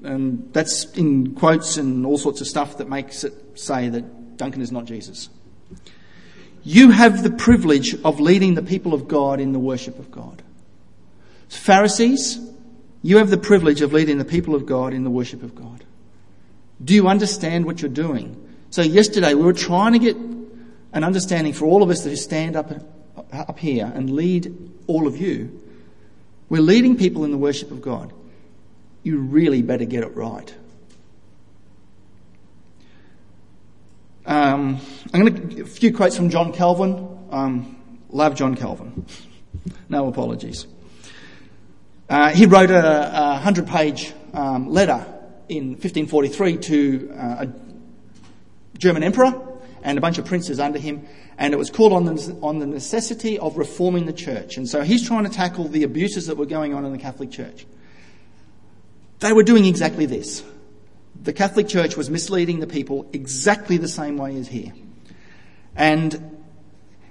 And 0.04 0.52
that's 0.54 0.86
in 0.94 1.36
quotes 1.36 1.78
and 1.78 2.06
all 2.06 2.18
sorts 2.18 2.42
of 2.42 2.48
stuff 2.48 2.78
that 2.78 2.90
makes 2.90 3.24
it 3.24 3.34
say 3.60 3.90
that 3.90 4.38
Duncan 4.38 4.62
is 4.62 4.72
not 4.72 4.86
Jesus. 4.86 5.30
You 6.64 6.92
have 6.92 7.24
the 7.24 7.32
privilege 7.32 7.96
of 8.04 8.20
leading 8.20 8.54
the 8.54 8.62
people 8.62 8.94
of 8.94 9.08
God 9.08 9.40
in 9.40 9.52
the 9.52 9.60
worship 9.60 10.00
of 10.00 10.12
God. 10.12 10.42
Pharisees, 11.50 12.40
you 13.02 13.18
have 13.18 13.30
the 13.30 13.38
privilege 13.38 13.82
of 13.82 13.94
leading 13.94 14.18
the 14.18 14.26
people 14.26 14.56
of 14.56 14.66
God 14.66 14.94
in 14.94 15.04
the 15.04 15.10
worship 15.10 15.44
of 15.44 15.56
God. 15.56 15.84
Do 16.84 16.94
you 16.94 17.08
understand 17.08 17.66
what 17.66 17.82
you're 17.82 17.90
doing? 17.90 18.38
So 18.70 18.82
yesterday 18.82 19.34
we 19.34 19.44
were 19.44 19.54
trying 19.54 19.94
to 19.94 20.00
get 20.00 20.16
an 20.16 21.04
understanding 21.04 21.54
for 21.54 21.66
all 21.66 21.84
of 21.84 21.90
us 21.90 22.04
that 22.04 22.16
stand 22.18 22.56
up, 22.56 22.72
up 23.32 23.60
here 23.60 23.92
and 23.94 24.10
lead 24.10 24.56
all 24.88 25.08
of 25.08 25.18
you. 25.18 25.62
We're 26.50 26.62
leading 26.62 26.98
people 26.98 27.24
in 27.24 27.32
the 27.32 27.38
worship 27.38 27.72
of 27.72 27.82
God. 27.82 28.14
You 29.04 29.18
really 29.18 29.62
better 29.62 29.86
get 29.86 30.04
it 30.04 30.16
right. 30.16 30.54
Um, 34.26 34.80
I'm 35.14 35.26
going 35.26 35.50
to 35.50 35.62
a 35.64 35.66
few 35.66 35.94
quotes 35.94 36.16
from 36.16 36.30
John 36.30 36.54
Calvin. 36.54 37.20
Um, 37.32 37.78
love 38.10 38.36
John 38.36 38.56
Calvin. 38.56 39.06
No 39.90 40.08
apologies. 40.08 40.68
Uh, 42.10 42.30
he 42.30 42.46
wrote 42.46 42.72
a, 42.72 43.12
a 43.14 43.38
hundred 43.38 43.68
page 43.68 44.14
um, 44.34 44.70
letter 44.70 45.06
in 45.52 45.72
1543 45.72 46.58
to 46.58 47.14
uh, 47.14 47.46
a 47.46 48.78
German 48.78 49.04
emperor 49.04 49.34
and 49.84 49.98
a 49.98 50.02
bunch 50.02 50.18
of 50.18 50.26
princes 50.26 50.60
under 50.60 50.80
him, 50.80 51.06
and 51.38 51.54
it 51.54 51.58
was 51.58 51.70
called 51.70 51.92
on 51.92 52.06
the, 52.06 52.40
on 52.42 52.60
the 52.60 52.66
necessity 52.66 53.38
of 53.38 53.58
reforming 53.58 54.06
the 54.06 54.14
church. 54.14 54.56
And 54.56 54.68
so 54.68 54.82
he's 54.82 55.06
trying 55.06 55.26
to 55.26 55.30
tackle 55.30 55.68
the 55.68 55.84
abuses 55.84 56.28
that 56.28 56.38
were 56.38 56.46
going 56.46 56.74
on 56.74 56.86
in 56.86 56.94
the 56.94 56.98
Catholic 56.98 57.32
Church. 57.32 57.66
They 59.20 59.34
were 59.34 59.44
doing 59.44 59.66
exactly 59.66 60.06
this. 60.06 60.42
The 61.22 61.34
Catholic 61.34 61.68
Church 61.68 61.98
was 61.98 62.10
misleading 62.10 62.60
the 62.60 62.68
people 62.68 63.10
exactly 63.12 63.78
the 63.78 63.90
same 63.90 64.18
way 64.18 64.38
as 64.38 64.48
here. 64.48 64.74
And 65.76 66.40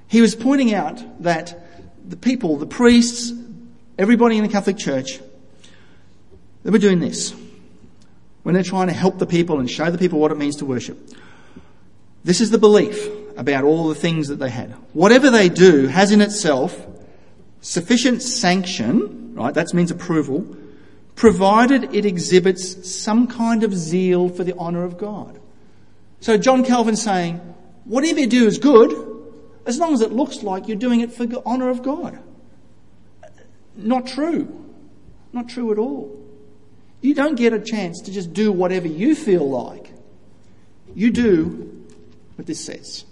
he 0.09 0.23
was 0.23 0.35
pointing 0.35 0.75
out 0.75 1.23
that 1.23 1.67
the 2.09 2.17
people, 2.17 2.57
the 2.57 2.67
priests, 2.67 3.33
everybody 3.99 4.39
in 4.39 4.45
the 4.45 4.49
Catholic 4.49 4.79
Church, 4.79 5.21
they 6.63 6.71
were 6.71 6.79
doing 6.79 7.01
this. 7.01 7.35
When 8.43 8.55
they're 8.55 8.65
trying 8.65 8.87
to 8.89 8.95
help 8.95 9.19
the 9.19 9.27
people 9.27 9.61
and 9.61 9.71
show 9.71 9.91
the 9.91 9.99
people 9.99 10.19
what 10.19 10.33
it 10.33 10.39
means 10.39 10.57
to 10.57 10.65
worship. 10.65 10.99
This 12.25 12.41
is 12.41 12.51
the 12.51 12.59
belief 12.59 13.09
about 13.37 13.65
all 13.65 13.89
the 13.89 13.95
things 13.95 14.29
that 14.29 14.37
they 14.37 14.51
had. 14.51 14.71
Whatever 14.93 15.31
they 15.31 15.49
do 15.49 15.87
has 15.87 16.13
in 16.13 16.21
itself 16.21 16.87
sufficient 17.61 18.23
sanction, 18.23 19.35
right? 19.35 19.55
That 19.55 19.73
means 19.75 19.91
approval, 19.91 20.57
provided 21.15 21.95
it 21.95 22.07
exhibits 22.07 22.91
some 22.91 23.27
kind 23.27 23.63
of 23.63 23.75
zeal 23.75 24.29
for 24.29 24.45
the 24.45 24.57
honour 24.57 24.85
of 24.85 24.99
God. 24.99 25.39
So 26.21 26.37
John 26.37 26.65
Calvin's 26.65 27.03
saying, 27.03 27.37
whatever 27.85 28.21
you 28.21 28.27
do 28.27 28.47
is 28.47 28.59
good, 28.59 28.91
as 29.67 29.79
long 29.79 29.93
as 29.93 30.01
it 30.01 30.13
looks 30.13 30.43
like 30.43 30.69
you're 30.69 30.77
doing 30.77 31.01
it 31.01 31.13
for 31.13 31.27
the 31.27 31.45
honour 31.45 31.71
of 31.71 31.83
God. 31.83 32.19
Not 33.77 34.07
true. 34.07 34.67
Not 35.33 35.49
true 35.49 35.71
at 35.73 35.79
all. 35.79 36.19
You 37.01 37.15
don't 37.15 37.35
get 37.35 37.53
a 37.53 37.61
chance 37.61 38.03
to 38.03 38.13
just 38.13 38.33
do 38.33 38.53
whatever 38.53 38.87
you 38.87 39.15
feel 39.15 39.49
like. 39.49 39.93
You 40.95 41.11
do 41.11 41.87
what 42.37 42.47
this 42.47 42.65
says, 42.65 43.05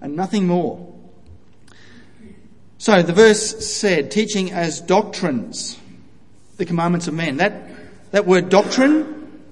and 0.00 0.14
nothing 0.14 0.46
more. 0.46 0.92
So 2.78 3.02
the 3.02 3.12
verse 3.12 3.66
said, 3.66 4.10
teaching 4.10 4.52
as 4.52 4.80
doctrines 4.80 5.78
the 6.56 6.64
commandments 6.64 7.08
of 7.08 7.14
men. 7.14 7.38
That, 7.38 7.52
that 8.12 8.26
word 8.26 8.48
doctrine 8.48 9.42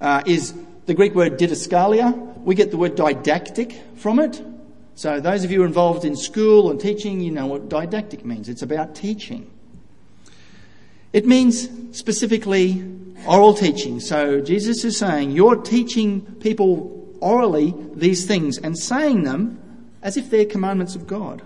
uh, 0.00 0.22
is 0.26 0.54
the 0.86 0.94
Greek 0.94 1.14
word 1.14 1.38
didaskalia. 1.38 2.38
We 2.38 2.54
get 2.54 2.70
the 2.70 2.76
word 2.76 2.96
didactic 2.96 3.78
from 3.96 4.18
it. 4.18 4.42
So 4.94 5.20
those 5.20 5.44
of 5.44 5.50
you 5.50 5.64
involved 5.64 6.04
in 6.04 6.16
school 6.16 6.70
and 6.70 6.80
teaching, 6.80 7.20
you 7.20 7.30
know 7.30 7.46
what 7.46 7.68
didactic 7.68 8.24
means. 8.24 8.48
It's 8.48 8.62
about 8.62 8.94
teaching. 8.94 9.50
It 11.12 11.26
means 11.26 11.68
specifically 11.96 12.84
oral 13.26 13.54
teaching. 13.54 14.00
So 14.00 14.40
Jesus 14.40 14.84
is 14.84 14.96
saying 14.96 15.32
you're 15.32 15.56
teaching 15.56 16.22
people 16.36 16.96
orally 17.20 17.74
these 17.94 18.26
things 18.26 18.58
and 18.58 18.78
saying 18.78 19.24
them 19.24 19.90
as 20.02 20.16
if 20.16 20.30
they're 20.30 20.44
commandments 20.44 20.94
of 20.94 21.06
God. 21.06 21.42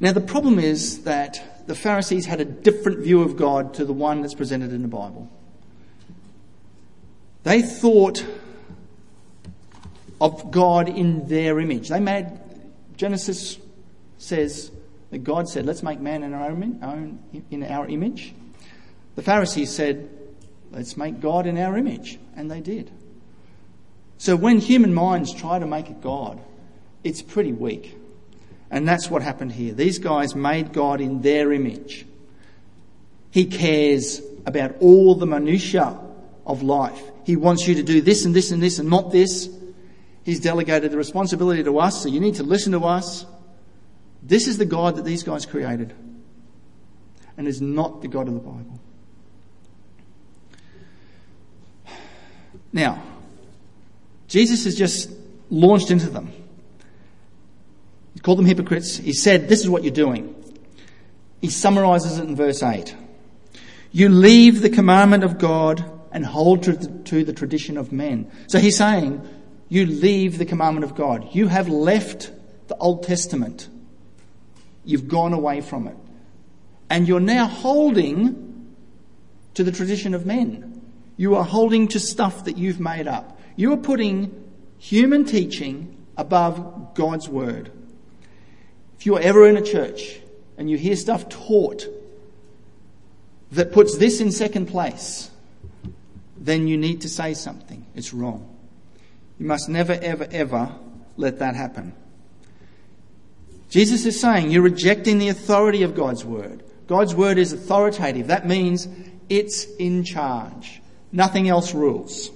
Now, 0.00 0.12
the 0.12 0.20
problem 0.20 0.58
is 0.58 1.04
that 1.04 1.66
the 1.66 1.74
Pharisees 1.74 2.26
had 2.26 2.40
a 2.40 2.44
different 2.44 2.98
view 2.98 3.22
of 3.22 3.36
God 3.36 3.74
to 3.74 3.84
the 3.84 3.92
one 3.92 4.22
that's 4.22 4.34
presented 4.34 4.72
in 4.72 4.82
the 4.82 4.88
Bible. 4.88 5.30
They 7.44 7.62
thought 7.62 8.24
of 10.20 10.50
God 10.50 10.88
in 10.88 11.28
their 11.28 11.60
image. 11.60 11.88
They 11.90 12.00
made, 12.00 12.26
Genesis 12.96 13.58
says 14.18 14.70
that 15.14 15.22
God 15.22 15.48
said, 15.48 15.64
let's 15.64 15.84
make 15.84 16.00
man 16.00 16.24
in 16.24 16.34
our 16.34 16.50
own, 16.50 17.20
in 17.48 17.62
our 17.62 17.86
image. 17.86 18.34
The 19.14 19.22
Pharisees 19.22 19.70
said, 19.70 20.10
let's 20.72 20.96
make 20.96 21.20
God 21.20 21.46
in 21.46 21.56
our 21.56 21.78
image. 21.78 22.18
And 22.34 22.50
they 22.50 22.60
did. 22.60 22.90
So 24.18 24.34
when 24.34 24.58
human 24.58 24.92
minds 24.92 25.32
try 25.32 25.60
to 25.60 25.66
make 25.68 25.88
a 25.88 25.92
God, 25.92 26.40
it's 27.04 27.22
pretty 27.22 27.52
weak. 27.52 27.96
And 28.72 28.88
that's 28.88 29.08
what 29.08 29.22
happened 29.22 29.52
here. 29.52 29.72
These 29.72 30.00
guys 30.00 30.34
made 30.34 30.72
God 30.72 31.00
in 31.00 31.22
their 31.22 31.52
image. 31.52 32.04
He 33.30 33.46
cares 33.46 34.20
about 34.46 34.74
all 34.80 35.14
the 35.14 35.26
minutiae 35.26 35.96
of 36.44 36.64
life. 36.64 37.00
He 37.22 37.36
wants 37.36 37.68
you 37.68 37.76
to 37.76 37.84
do 37.84 38.00
this 38.00 38.24
and 38.24 38.34
this 38.34 38.50
and 38.50 38.60
this 38.60 38.80
and 38.80 38.90
not 38.90 39.12
this. 39.12 39.48
He's 40.24 40.40
delegated 40.40 40.90
the 40.90 40.96
responsibility 40.96 41.62
to 41.62 41.78
us, 41.78 42.02
so 42.02 42.08
you 42.08 42.18
need 42.18 42.34
to 42.34 42.42
listen 42.42 42.72
to 42.72 42.80
us. 42.80 43.26
This 44.24 44.48
is 44.48 44.56
the 44.56 44.64
God 44.64 44.96
that 44.96 45.04
these 45.04 45.22
guys 45.22 45.44
created, 45.44 45.92
and 47.36 47.46
is 47.46 47.60
not 47.60 48.00
the 48.00 48.08
God 48.08 48.26
of 48.26 48.34
the 48.34 48.40
Bible. 48.40 48.80
Now, 52.72 53.02
Jesus 54.26 54.64
has 54.64 54.74
just 54.74 55.10
launched 55.48 55.90
into 55.90 56.08
them 56.10 56.32
He 58.14 58.20
called 58.20 58.38
them 58.38 58.46
hypocrites. 58.46 58.96
He 58.96 59.12
said, 59.12 59.48
This 59.48 59.60
is 59.60 59.68
what 59.68 59.84
you're 59.84 59.92
doing. 59.92 60.34
He 61.40 61.50
summarizes 61.50 62.18
it 62.18 62.24
in 62.24 62.34
verse 62.34 62.62
8. 62.62 62.96
You 63.92 64.08
leave 64.08 64.62
the 64.62 64.70
commandment 64.70 65.22
of 65.22 65.38
God 65.38 65.88
and 66.10 66.24
hold 66.24 66.62
to 66.64 66.72
the, 66.72 67.02
to 67.04 67.24
the 67.24 67.32
tradition 67.32 67.76
of 67.76 67.92
men. 67.92 68.30
So 68.46 68.58
he's 68.58 68.78
saying, 68.78 69.22
You 69.68 69.84
leave 69.86 70.38
the 70.38 70.46
commandment 70.46 70.84
of 70.84 70.96
God. 70.96 71.28
You 71.32 71.48
have 71.48 71.68
left 71.68 72.32
the 72.68 72.76
Old 72.78 73.02
Testament. 73.02 73.68
You've 74.84 75.08
gone 75.08 75.32
away 75.32 75.60
from 75.60 75.86
it. 75.88 75.96
And 76.90 77.08
you're 77.08 77.20
now 77.20 77.46
holding 77.46 78.74
to 79.54 79.64
the 79.64 79.72
tradition 79.72 80.14
of 80.14 80.26
men. 80.26 80.82
You 81.16 81.36
are 81.36 81.44
holding 81.44 81.88
to 81.88 82.00
stuff 82.00 82.44
that 82.44 82.58
you've 82.58 82.80
made 82.80 83.06
up. 83.06 83.38
You 83.56 83.72
are 83.72 83.76
putting 83.76 84.44
human 84.78 85.24
teaching 85.24 85.96
above 86.16 86.94
God's 86.94 87.28
word. 87.28 87.70
If 88.98 89.06
you're 89.06 89.20
ever 89.20 89.48
in 89.48 89.56
a 89.56 89.62
church 89.62 90.20
and 90.56 90.70
you 90.70 90.76
hear 90.76 90.96
stuff 90.96 91.28
taught 91.28 91.86
that 93.52 93.72
puts 93.72 93.96
this 93.98 94.20
in 94.20 94.32
second 94.32 94.66
place, 94.66 95.30
then 96.36 96.66
you 96.66 96.76
need 96.76 97.00
to 97.02 97.08
say 97.08 97.34
something. 97.34 97.86
It's 97.94 98.12
wrong. 98.12 98.50
You 99.38 99.46
must 99.46 99.68
never, 99.68 99.92
ever, 99.92 100.28
ever 100.30 100.74
let 101.16 101.38
that 101.38 101.54
happen. 101.54 101.94
Jesus 103.74 104.06
is 104.06 104.20
saying 104.20 104.52
you're 104.52 104.62
rejecting 104.62 105.18
the 105.18 105.30
authority 105.30 105.82
of 105.82 105.96
God's 105.96 106.24
word. 106.24 106.62
God's 106.86 107.12
word 107.12 107.38
is 107.38 107.52
authoritative. 107.52 108.28
That 108.28 108.46
means 108.46 108.86
it's 109.28 109.64
in 109.64 110.04
charge. 110.04 110.80
Nothing 111.10 111.48
else 111.48 111.74
rules. 111.74 112.30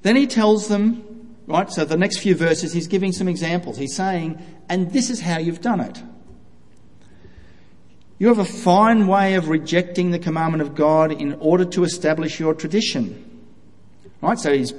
Then 0.00 0.16
he 0.16 0.26
tells 0.26 0.68
them 0.68 1.06
Right? 1.46 1.70
So 1.70 1.84
the 1.84 1.96
next 1.96 2.18
few 2.18 2.34
verses, 2.34 2.72
he's 2.72 2.88
giving 2.88 3.12
some 3.12 3.28
examples. 3.28 3.76
He's 3.76 3.94
saying, 3.94 4.42
and 4.68 4.90
this 4.90 5.10
is 5.10 5.20
how 5.20 5.38
you've 5.38 5.60
done 5.60 5.80
it. 5.80 6.02
You 8.18 8.28
have 8.28 8.38
a 8.38 8.44
fine 8.44 9.06
way 9.06 9.34
of 9.34 9.48
rejecting 9.48 10.10
the 10.10 10.18
commandment 10.18 10.62
of 10.62 10.74
God 10.74 11.12
in 11.12 11.34
order 11.34 11.64
to 11.66 11.84
establish 11.84 12.40
your 12.40 12.54
tradition. 12.54 13.44
Right? 14.20 14.38
So 14.38 14.52
he's 14.52 14.72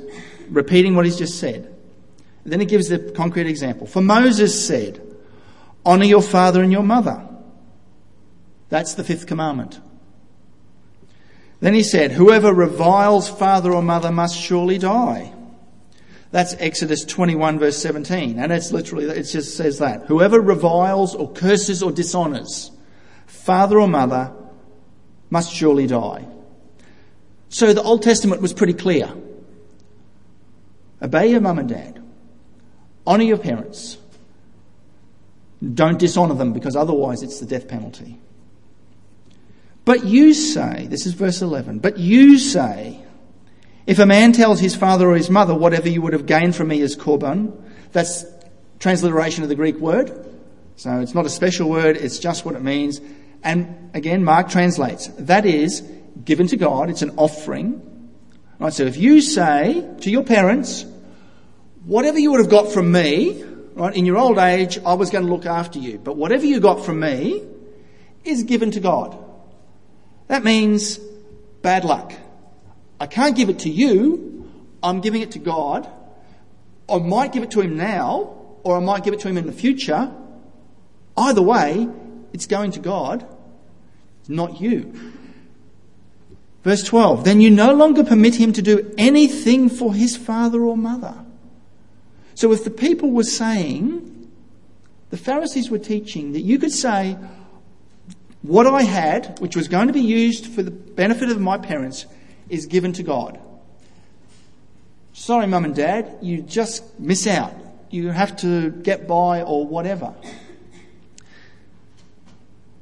repeating 0.50 0.96
what 0.96 1.06
he's 1.06 1.18
just 1.18 1.40
said. 1.40 1.77
Then 2.48 2.62
he 2.62 2.66
gives 2.66 2.88
the 2.88 2.98
concrete 2.98 3.48
example. 3.48 3.86
For 3.86 4.02
Moses 4.02 4.66
said, 4.66 5.02
Honour 5.86 6.06
your 6.06 6.22
father 6.22 6.64
and 6.64 6.72
your 6.72 6.84
mother. 6.84 7.28
That's 8.70 8.94
the 8.94 9.04
fifth 9.04 9.28
commandment. 9.28 9.82
Then 11.60 11.74
he 11.74 11.84
said, 11.84 12.14
Whoever 12.14 12.54
reviles 12.54 13.30
father 13.30 13.74
or 13.74 13.82
mother 13.82 14.12
must 14.12 14.40
surely 14.40 14.78
die. 14.78 15.34
That's 16.32 16.56
Exodus 16.60 17.04
21 17.04 17.60
verse 17.60 17.78
17. 17.78 18.40
And 18.40 18.52
it's 18.54 18.72
literally, 18.72 19.06
it 19.06 19.24
just 19.24 19.58
says 19.58 19.80
that. 19.80 20.06
Whoever 20.06 20.40
reviles 20.40 21.16
or 21.16 21.32
curses 21.32 21.84
or 21.84 21.92
dishonors 21.92 22.72
father 23.26 23.80
or 23.80 23.90
mother 23.90 24.34
must 25.30 25.54
surely 25.54 25.88
die. 25.88 26.26
So 27.50 27.74
the 27.74 27.84
Old 27.84 28.04
Testament 28.04 28.42
was 28.42 28.54
pretty 28.54 28.74
clear. 28.74 29.14
Obey 31.02 31.32
your 31.32 31.42
mum 31.42 31.60
and 31.60 31.70
dad. 31.70 32.07
Honour 33.08 33.24
your 33.24 33.38
parents. 33.38 33.98
Don't 35.74 35.98
dishonour 35.98 36.36
them 36.36 36.54
because 36.54 36.76
otherwise 36.76 37.24
it's 37.24 37.40
the 37.40 37.46
death 37.46 37.68
penalty. 37.68 38.20
But 39.86 40.04
you 40.06 40.34
say, 40.34 40.88
this 40.88 41.06
is 41.06 41.14
verse 41.14 41.42
11, 41.42 41.80
but 41.80 41.98
you 41.98 42.38
say, 42.38 43.02
if 43.88 44.00
a 44.00 44.06
man 44.06 44.34
tells 44.34 44.60
his 44.60 44.76
father 44.76 45.10
or 45.10 45.16
his 45.16 45.30
mother, 45.30 45.56
whatever 45.56 45.88
you 45.88 46.02
would 46.02 46.12
have 46.12 46.26
gained 46.26 46.58
from 46.58 46.68
me 46.68 46.82
is 46.82 46.98
korban, 46.98 47.58
that's 47.94 48.26
transliteration 48.80 49.44
of 49.44 49.50
the 49.50 49.56
Greek 49.56 49.78
word. 49.78 50.12
So 50.76 51.00
it's 51.00 51.16
not 51.16 51.26
a 51.26 51.30
special 51.30 51.70
word, 51.70 51.96
it's 51.96 52.20
just 52.20 52.44
what 52.44 52.56
it 52.56 52.62
means. 52.62 53.00
And 53.44 53.90
again, 53.94 54.26
Mark 54.26 54.50
translates, 54.50 55.08
that 55.20 55.46
is 55.46 55.82
given 56.26 56.48
to 56.48 56.58
God, 56.58 56.90
it's 56.90 57.02
an 57.02 57.12
offering. 57.16 57.82
Right, 58.60 58.74
so 58.74 58.84
if 58.84 58.98
you 58.98 59.22
say 59.22 59.90
to 60.02 60.12
your 60.12 60.24
parents, 60.24 60.86
whatever 61.88 62.20
you 62.20 62.32
would 62.32 62.42
have 62.42 62.50
got 62.50 62.72
from 62.72 62.92
me, 62.92 63.44
right, 63.74 63.96
in 63.96 64.06
your 64.06 64.18
old 64.18 64.38
age, 64.38 64.78
I 64.86 64.94
was 64.94 65.10
going 65.10 65.26
to 65.26 65.32
look 65.32 65.46
after 65.46 65.80
you, 65.80 65.98
but 65.98 66.18
whatever 66.18 66.46
you 66.46 66.60
got 66.60 66.86
from 66.86 67.00
me 67.00 67.44
is 68.24 68.44
given 68.44 68.72
to 68.72 68.80
God. 68.82 69.18
That 70.28 70.44
means 70.44 70.98
bad 71.62 71.86
luck. 71.86 72.14
I 73.00 73.08
can't 73.08 73.36
give 73.36 73.50
it 73.50 73.60
to 73.60 73.70
you. 73.70 74.52
I'm 74.84 75.00
giving 75.00 75.22
it 75.22 75.32
to 75.32 75.40
God. 75.40 75.90
I 76.90 76.98
might 77.00 77.32
give 77.32 77.44
it 77.44 77.52
to 77.52 77.62
him 77.62 77.78
now, 77.78 78.36
or 78.64 78.76
I 78.76 78.80
might 78.80 79.04
give 79.04 79.14
it 79.14 79.22
to 79.22 79.30
him 79.30 79.38
in 79.38 79.46
the 79.46 79.54
future. 79.54 80.12
Either 81.16 81.42
way, 81.42 81.88
it's 82.34 82.48
going 82.48 82.72
to 82.72 82.80
God, 82.80 83.26
not 84.28 84.60
you. 84.60 84.94
Verse 86.64 86.84
12, 86.84 87.24
then 87.24 87.40
you 87.40 87.50
no 87.50 87.74
longer 87.74 88.04
permit 88.04 88.36
him 88.36 88.52
to 88.54 88.62
do 88.62 88.94
anything 88.98 89.70
for 89.70 89.94
his 89.94 90.18
father 90.18 90.62
or 90.64 90.76
mother. 90.76 91.24
So 92.38 92.52
if 92.52 92.64
the 92.64 92.70
people 92.70 93.10
were 93.10 93.24
saying, 93.24 94.30
the 95.10 95.18
Pharisees 95.18 95.72
were 95.72 95.80
teaching 95.80 96.34
that 96.34 96.42
you 96.42 96.60
could 96.60 96.72
say, 96.72 97.18
what 98.44 98.68
I 98.68 98.84
had, 98.84 99.40
which 99.40 99.56
was 99.56 99.68
going 99.68 99.88
to 99.88 99.94
be 99.94 100.02
used 100.02 100.46
for 100.46 100.62
the 100.62 100.70
benefit 100.70 101.32
of 101.32 101.42
my 101.42 101.58
parents, 101.58 102.06
is 102.48 102.68
given 102.68 102.94
to 102.94 103.02
God. 103.02 103.40
Sorry, 105.14 105.48
mum 105.48 105.66
and 105.66 105.74
dad, 105.76 106.16
you 106.22 106.44
just 106.44 106.84
miss 107.00 107.26
out. 107.26 107.56
You 107.90 108.10
have 108.10 108.38
to 108.38 108.70
get 108.70 109.08
by 109.08 109.42
or 109.42 109.66
whatever. 109.66 110.14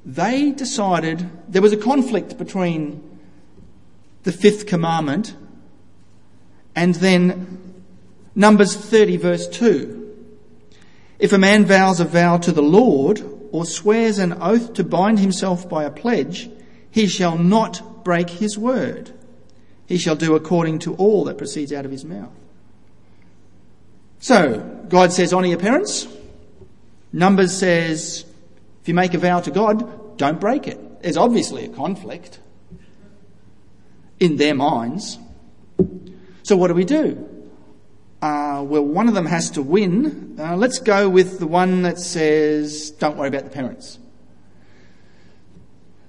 They 0.06 0.52
decided 0.52 1.30
there 1.48 1.62
was 1.62 1.72
a 1.72 1.78
conflict 1.78 2.38
between 2.38 3.02
the 4.24 4.34
fifth 4.34 4.66
commandment 4.66 5.34
and 6.76 6.94
then 6.96 7.66
Numbers 8.36 8.76
30, 8.76 9.18
verse 9.18 9.48
2. 9.48 10.02
If 11.18 11.32
a 11.32 11.38
man 11.38 11.66
vows 11.66 12.00
a 12.00 12.06
vow 12.06 12.38
to 12.38 12.52
the 12.52 12.62
Lord 12.62 13.22
or 13.52 13.66
swears 13.66 14.20
an 14.20 14.34
oath 14.42 14.74
to 14.74 14.84
bind 14.84 15.20
himself 15.20 15.70
by 15.70 15.86
a 15.86 15.92
pledge, 15.92 16.50
he 16.92 17.08
shall 17.08 17.38
not 17.38 18.04
break 18.04 18.30
his 18.30 18.58
word. 18.58 19.12
He 19.86 19.98
shall 19.98 20.16
do 20.16 20.36
according 20.36 20.80
to 20.80 20.96
all 20.96 21.24
that 21.26 21.38
proceeds 21.38 21.72
out 21.72 21.86
of 21.86 21.92
his 21.92 22.04
mouth. 22.04 22.34
So, 24.20 24.60
God 24.90 25.14
says, 25.14 25.34
honour 25.34 25.48
your 25.48 25.60
parents. 25.60 26.08
Numbers 27.14 27.56
says, 27.56 28.26
if 28.82 28.88
you 28.88 28.94
make 28.94 29.14
a 29.14 29.18
vow 29.18 29.40
to 29.40 29.52
God, 29.52 30.18
don't 30.18 30.40
break 30.40 30.68
it. 30.68 31.02
There's 31.02 31.18
obviously 31.18 31.66
a 31.66 31.70
conflict 31.70 32.40
in 34.20 34.38
their 34.38 34.56
minds. 34.56 35.18
So 36.44 36.58
what 36.58 36.68
do 36.68 36.74
we 36.74 36.86
do? 36.86 37.35
Uh, 38.22 38.64
well, 38.66 38.84
one 38.84 39.08
of 39.08 39.14
them 39.14 39.26
has 39.26 39.52
to 39.52 39.62
win. 39.62 40.36
Uh, 40.40 40.56
let's 40.56 40.80
go 40.80 41.08
with 41.10 41.40
the 41.40 41.48
one 41.48 41.84
that 41.84 42.00
says, 42.00 42.92
don't 42.92 43.18
worry 43.18 43.28
about 43.28 43.44
the 43.44 43.50
parents. 43.50 44.00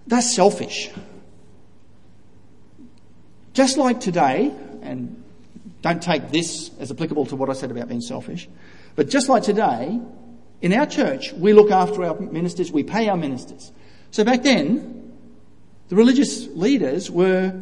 That's 0.07 0.35
selfish. 0.35 0.91
Just 3.53 3.77
like 3.77 4.01
today, 4.01 4.53
and 4.83 5.23
don't 5.83 6.03
take 6.03 6.31
this 6.31 6.71
as 6.79 6.91
applicable 6.91 7.27
to 7.27 7.37
what 7.37 7.51
I 7.51 7.55
said 7.55 7.71
about 7.71 7.89
being 7.89 8.01
selfish, 8.01 8.49
but 8.95 9.11
just 9.11 9.29
like 9.29 9.43
today, 9.43 10.01
in 10.63 10.73
our 10.73 10.87
church, 10.87 11.33
we 11.33 11.53
look 11.53 11.71
after 11.71 12.05
our 12.05 12.19
ministers, 12.19 12.73
we 12.73 12.83
pay 12.83 13.09
our 13.09 13.17
ministers. 13.17 13.73
So 14.11 14.25
back 14.25 14.43
then, 14.43 15.13
the 15.89 15.97
religious 15.97 16.47
leaders 16.49 17.11
were 17.11 17.55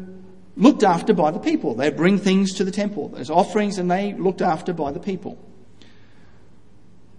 looked 0.57 0.83
after 0.83 1.13
by 1.13 1.31
the 1.31 1.39
people. 1.39 1.75
They 1.75 1.91
bring 1.91 2.19
things 2.19 2.55
to 2.55 2.65
the 2.65 2.71
temple. 2.71 3.09
There's 3.09 3.31
offerings 3.31 3.79
and 3.79 3.91
they 3.91 4.13
looked 4.13 4.43
after 4.43 4.73
by 4.73 4.93
the 4.93 5.01
people. 5.01 5.39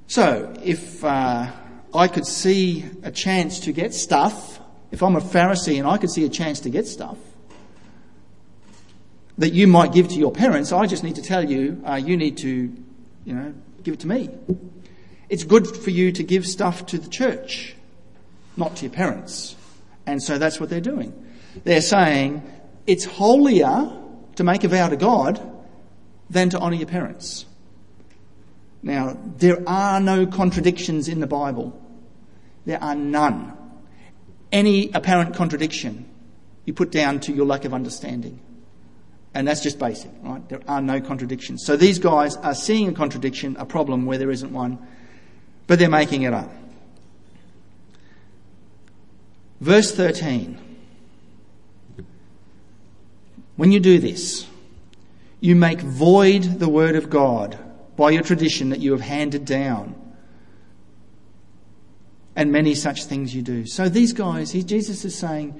So 0.08 0.54
if 0.64 1.04
uh, 1.04 1.52
I 1.94 2.08
could 2.08 2.26
see 2.26 2.86
a 3.04 3.12
chance 3.12 3.62
to 3.62 3.72
get 3.72 3.94
stuff, 3.94 4.60
if 4.92 5.02
I'm 5.02 5.16
a 5.16 5.22
Pharisee 5.22 5.78
and 5.80 5.88
I 5.88 5.98
could 5.98 6.12
see 6.12 6.26
a 6.26 6.30
chance 6.30 6.62
to 6.62 6.70
get 6.70 6.88
stuff, 6.88 7.18
that 9.38 9.52
you 9.52 9.68
might 9.68 9.92
give 9.92 10.08
to 10.10 10.16
your 10.16 10.32
parents, 10.32 10.72
I 10.72 10.86
just 10.86 11.04
need 11.04 11.16
to 11.16 11.22
tell 11.22 11.50
you, 11.50 11.82
uh, 11.86 11.96
you 11.96 12.16
need 12.16 12.38
to, 12.38 12.50
you 13.26 13.34
know, 13.34 13.54
give 13.84 13.96
it 13.96 14.00
to 14.02 14.08
me. 14.08 14.30
It's 15.28 15.44
good 15.44 15.68
for 15.68 15.90
you 15.90 16.12
to 16.14 16.24
give 16.24 16.46
stuff 16.46 16.86
to 16.88 16.98
the 16.98 17.10
church, 17.10 17.76
not 18.56 18.78
to 18.78 18.86
your 18.86 18.94
parents. 18.94 19.56
And 20.06 20.22
so 20.22 20.38
that's 20.38 20.60
what 20.60 20.70
they're 20.70 20.80
doing. 20.80 21.14
They're 21.64 21.82
saying 21.82 22.44
it's 22.88 23.06
holier 23.06 23.92
to 24.36 24.44
make 24.44 24.64
a 24.64 24.68
vow 24.68 24.90
to 24.90 24.98
God 24.98 25.42
than 26.30 26.50
to 26.52 26.60
honour 26.60 26.76
your 26.76 26.88
parents. 26.88 27.46
Now, 28.82 29.18
there 29.38 29.68
are 29.68 30.00
no 30.00 30.28
contradictions 30.28 31.08
in 31.08 31.20
the 31.20 31.28
Bible. 31.28 31.80
There 32.66 32.82
are 32.82 32.96
none. 32.96 33.58
Any 34.52 34.92
apparent 34.92 35.36
contradiction 35.36 36.08
you 36.66 36.74
put 36.74 36.92
down 36.92 37.20
to 37.22 37.34
your 37.34 37.46
lack 37.46 37.66
of 37.66 37.74
understanding. 37.74 38.40
And 39.34 39.48
that's 39.48 39.62
just 39.62 39.80
basic, 39.80 40.12
right? 40.22 40.48
There 40.48 40.62
are 40.68 40.82
no 40.82 41.02
contradictions. 41.02 41.66
So 41.66 41.76
these 41.76 42.00
guys 42.00 42.38
are 42.38 42.56
seeing 42.56 42.90
a 42.90 42.94
contradiction, 42.94 43.58
a 43.58 43.66
problem 43.66 44.06
where 44.06 44.18
there 44.18 44.32
isn't 44.32 44.54
one, 44.54 44.80
but 45.68 45.78
they're 45.78 45.90
making 45.90 46.22
it 46.22 46.34
up. 46.34 46.50
Verse 49.60 49.94
13. 49.94 50.60
When 53.56 53.72
you 53.72 53.80
do 53.80 54.00
this, 54.00 54.46
you 55.40 55.56
make 55.56 55.80
void 55.80 56.44
the 56.60 56.70
word 56.70 56.96
of 56.96 57.10
God 57.10 57.58
by 57.96 58.12
your 58.12 58.24
tradition 58.24 58.70
that 58.70 58.80
you 58.80 58.92
have 58.92 59.02
handed 59.02 59.46
down. 59.46 59.96
And 62.36 62.52
many 62.52 62.76
such 62.76 63.06
things 63.06 63.34
you 63.34 63.42
do. 63.42 63.66
So 63.66 63.88
these 63.88 64.12
guys, 64.12 64.52
Jesus 64.52 65.06
is 65.06 65.16
saying, 65.16 65.60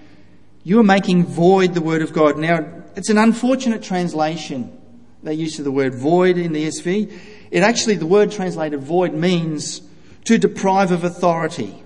you 0.64 0.80
are 0.80 0.84
making 0.84 1.26
void 1.26 1.74
the 1.74 1.82
word 1.82 2.02
of 2.02 2.12
God. 2.12 2.38
Now, 2.38 2.66
it's 2.96 3.10
an 3.10 3.18
unfortunate 3.18 3.84
translation. 3.84 4.76
They 5.24 5.36
use 5.36 5.58
of 5.60 5.66
the 5.66 5.72
word 5.72 5.96
void 5.96 6.38
in 6.38 6.54
the 6.54 6.66
ESV. 6.66 7.18
It 7.52 7.64
actually, 7.64 7.96
the 7.96 8.06
word 8.06 8.32
translated 8.32 8.82
void 8.82 9.14
means 9.14 9.82
to 10.26 10.38
deprive 10.38 10.92
of 10.92 11.04
authority, 11.04 11.84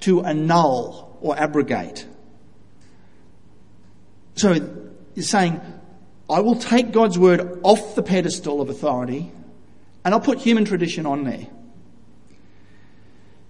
to 0.00 0.24
annul 0.24 1.16
or 1.20 1.38
abrogate. 1.38 2.06
So 4.34 4.54
you're 5.14 5.24
saying, 5.24 5.60
I 6.28 6.40
will 6.40 6.56
take 6.56 6.92
God's 6.92 7.18
word 7.18 7.60
off 7.62 7.94
the 7.94 8.02
pedestal 8.02 8.60
of 8.60 8.70
authority 8.70 9.32
and 10.04 10.14
I'll 10.14 10.20
put 10.20 10.38
human 10.38 10.64
tradition 10.64 11.06
on 11.06 11.24
there. 11.24 11.46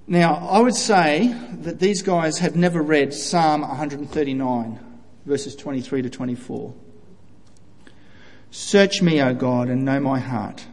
Now, 0.06 0.34
I 0.50 0.60
would 0.60 0.74
say 0.74 1.34
that 1.60 1.78
these 1.78 2.02
guys 2.02 2.38
have 2.38 2.56
never 2.56 2.82
read 2.82 3.14
Psalm 3.14 3.62
139, 3.62 4.80
verses 5.24 5.54
23 5.56 6.02
to 6.02 6.10
24. 6.10 6.74
Search 8.50 9.00
me, 9.00 9.22
O 9.22 9.32
God, 9.32 9.68
and 9.68 9.84
know 9.84 10.00
my 10.00 10.18
heart. 10.18 10.66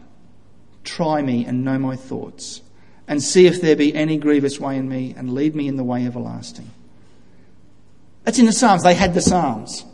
Try 0.84 1.22
me 1.22 1.46
and 1.46 1.64
know 1.64 1.78
my 1.78 1.96
thoughts, 1.96 2.62
and 3.08 3.22
see 3.24 3.46
if 3.46 3.62
there 3.62 3.76
be 3.76 3.94
any 3.96 4.18
grievous 4.18 4.60
way 4.60 4.76
in 4.76 4.90
me, 4.90 5.14
and 5.16 5.34
lead 5.34 5.56
me 5.56 5.68
in 5.68 5.78
the 5.78 5.84
way 5.84 6.06
everlasting. 6.06 6.70
That's 8.24 8.40
in 8.40 8.46
the 8.46 8.52
Psalms. 8.52 8.84
They 8.84 8.96
had 8.96 9.14
the 9.14 9.22
Psalms. 9.22 9.86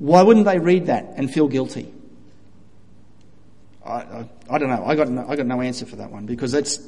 Why 0.00 0.22
wouldn't 0.22 0.46
they 0.46 0.58
read 0.58 0.86
that 0.86 1.12
and 1.16 1.30
feel 1.30 1.46
guilty? 1.46 1.92
I, 3.84 3.92
I, 3.92 4.30
I 4.48 4.58
don't 4.58 4.70
know. 4.70 4.82
I 4.82 4.94
got 4.96 5.10
no, 5.10 5.26
I 5.28 5.36
got 5.36 5.46
no 5.46 5.60
answer 5.60 5.84
for 5.84 5.96
that 5.96 6.10
one 6.10 6.24
because 6.24 6.50
that's, 6.50 6.78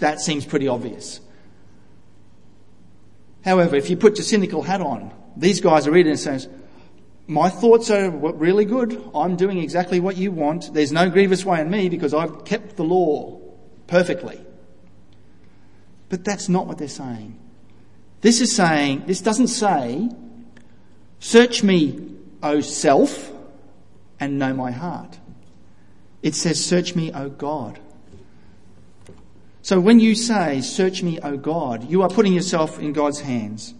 that 0.00 0.20
seems 0.20 0.44
pretty 0.44 0.68
obvious. 0.68 1.20
However, 3.42 3.74
if 3.74 3.88
you 3.88 3.96
put 3.96 4.18
your 4.18 4.24
cynical 4.24 4.62
hat 4.62 4.82
on, 4.82 5.10
these 5.34 5.62
guys 5.62 5.86
are 5.86 5.90
reading 5.90 6.10
and 6.10 6.20
saying, 6.20 6.42
my 7.26 7.48
thoughts 7.48 7.90
are 7.90 8.10
really 8.10 8.66
good. 8.66 9.02
I'm 9.14 9.36
doing 9.36 9.58
exactly 9.58 9.98
what 9.98 10.18
you 10.18 10.30
want. 10.30 10.74
There's 10.74 10.92
no 10.92 11.08
grievous 11.08 11.46
way 11.46 11.62
in 11.62 11.70
me 11.70 11.88
because 11.88 12.12
I've 12.12 12.44
kept 12.44 12.76
the 12.76 12.84
law 12.84 13.40
perfectly. 13.86 14.38
But 16.10 16.22
that's 16.22 16.50
not 16.50 16.66
what 16.66 16.76
they're 16.76 16.88
saying. 16.88 17.38
This 18.20 18.42
is 18.42 18.54
saying, 18.54 19.04
this 19.06 19.22
doesn't 19.22 19.48
say, 19.48 20.10
search 21.18 21.62
me, 21.62 22.07
O 22.42 22.60
self, 22.60 23.32
and 24.20 24.38
know 24.38 24.52
my 24.52 24.70
heart. 24.70 25.18
It 26.22 26.34
says, 26.34 26.64
search 26.64 26.94
me, 26.94 27.12
O 27.12 27.28
God. 27.28 27.78
So 29.62 29.78
when 29.78 30.00
you 30.00 30.14
say, 30.14 30.60
search 30.60 31.02
me, 31.02 31.18
O 31.20 31.36
God, 31.36 31.88
you 31.88 32.02
are 32.02 32.08
putting 32.08 32.32
yourself 32.32 32.78
in 32.78 32.92
God's 32.92 33.20
hands. 33.20 33.74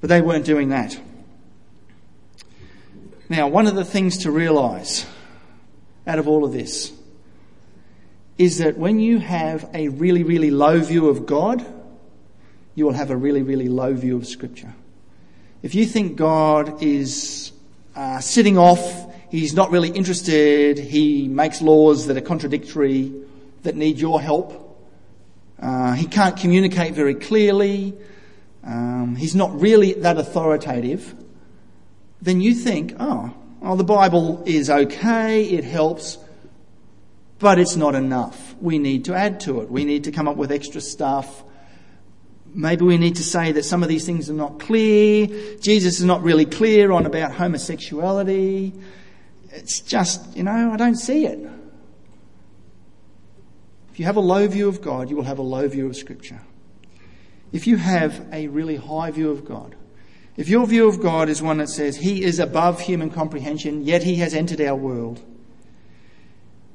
But 0.00 0.08
they 0.08 0.20
weren't 0.20 0.44
doing 0.44 0.70
that. 0.70 0.98
Now, 3.28 3.48
one 3.48 3.66
of 3.66 3.74
the 3.74 3.84
things 3.84 4.18
to 4.18 4.30
realise 4.30 5.04
out 6.06 6.18
of 6.18 6.26
all 6.26 6.44
of 6.44 6.52
this 6.52 6.92
is 8.38 8.58
that 8.58 8.78
when 8.78 9.00
you 9.00 9.18
have 9.18 9.68
a 9.74 9.88
really, 9.88 10.22
really 10.22 10.50
low 10.50 10.80
view 10.80 11.08
of 11.08 11.26
God, 11.26 11.64
you 12.74 12.84
will 12.86 12.92
have 12.92 13.10
a 13.10 13.16
really, 13.16 13.42
really 13.42 13.68
low 13.68 13.92
view 13.92 14.16
of 14.16 14.26
Scripture. 14.26 14.74
If 15.60 15.74
you 15.74 15.86
think 15.86 16.16
God 16.16 16.82
is 16.82 17.50
uh, 17.96 18.20
sitting 18.20 18.56
off, 18.56 19.12
he's 19.28 19.54
not 19.54 19.72
really 19.72 19.88
interested, 19.90 20.78
he 20.78 21.26
makes 21.26 21.60
laws 21.60 22.06
that 22.06 22.16
are 22.16 22.20
contradictory, 22.20 23.12
that 23.64 23.74
need 23.74 23.98
your 23.98 24.20
help, 24.20 24.78
uh, 25.60 25.94
he 25.94 26.06
can't 26.06 26.36
communicate 26.36 26.94
very 26.94 27.16
clearly, 27.16 27.92
um, 28.62 29.16
he's 29.16 29.34
not 29.34 29.60
really 29.60 29.94
that 29.94 30.16
authoritative, 30.16 31.12
then 32.22 32.40
you 32.40 32.54
think, 32.54 32.94
oh, 33.00 33.34
well, 33.60 33.74
the 33.74 33.82
Bible 33.82 34.44
is 34.46 34.70
okay, 34.70 35.42
it 35.42 35.64
helps, 35.64 36.18
but 37.40 37.58
it's 37.58 37.74
not 37.74 37.96
enough. 37.96 38.54
We 38.60 38.78
need 38.78 39.06
to 39.06 39.14
add 39.14 39.40
to 39.40 39.60
it. 39.62 39.70
We 39.70 39.84
need 39.84 40.04
to 40.04 40.12
come 40.12 40.28
up 40.28 40.36
with 40.36 40.52
extra 40.52 40.80
stuff. 40.80 41.42
Maybe 42.54 42.84
we 42.84 42.98
need 42.98 43.16
to 43.16 43.22
say 43.22 43.52
that 43.52 43.64
some 43.64 43.82
of 43.82 43.88
these 43.88 44.06
things 44.06 44.28
are 44.30 44.34
not 44.34 44.58
clear. 44.58 45.26
Jesus 45.60 45.98
is 45.98 46.04
not 46.04 46.22
really 46.22 46.44
clear 46.44 46.92
on 46.92 47.06
about 47.06 47.32
homosexuality. 47.32 48.72
It's 49.50 49.80
just, 49.80 50.36
you 50.36 50.42
know, 50.42 50.72
I 50.72 50.76
don't 50.76 50.96
see 50.96 51.26
it. 51.26 51.38
If 53.92 53.98
you 53.98 54.06
have 54.06 54.16
a 54.16 54.20
low 54.20 54.46
view 54.46 54.68
of 54.68 54.80
God, 54.80 55.10
you 55.10 55.16
will 55.16 55.24
have 55.24 55.38
a 55.38 55.42
low 55.42 55.66
view 55.68 55.86
of 55.86 55.96
Scripture. 55.96 56.40
If 57.52 57.66
you 57.66 57.76
have 57.76 58.26
a 58.32 58.48
really 58.48 58.76
high 58.76 59.10
view 59.10 59.30
of 59.30 59.44
God, 59.44 59.74
if 60.36 60.48
your 60.48 60.66
view 60.66 60.88
of 60.88 61.00
God 61.00 61.28
is 61.28 61.42
one 61.42 61.58
that 61.58 61.68
says 61.68 61.96
He 61.96 62.22
is 62.22 62.38
above 62.38 62.80
human 62.80 63.10
comprehension, 63.10 63.84
yet 63.84 64.04
He 64.04 64.16
has 64.16 64.34
entered 64.34 64.60
our 64.60 64.76
world, 64.76 65.20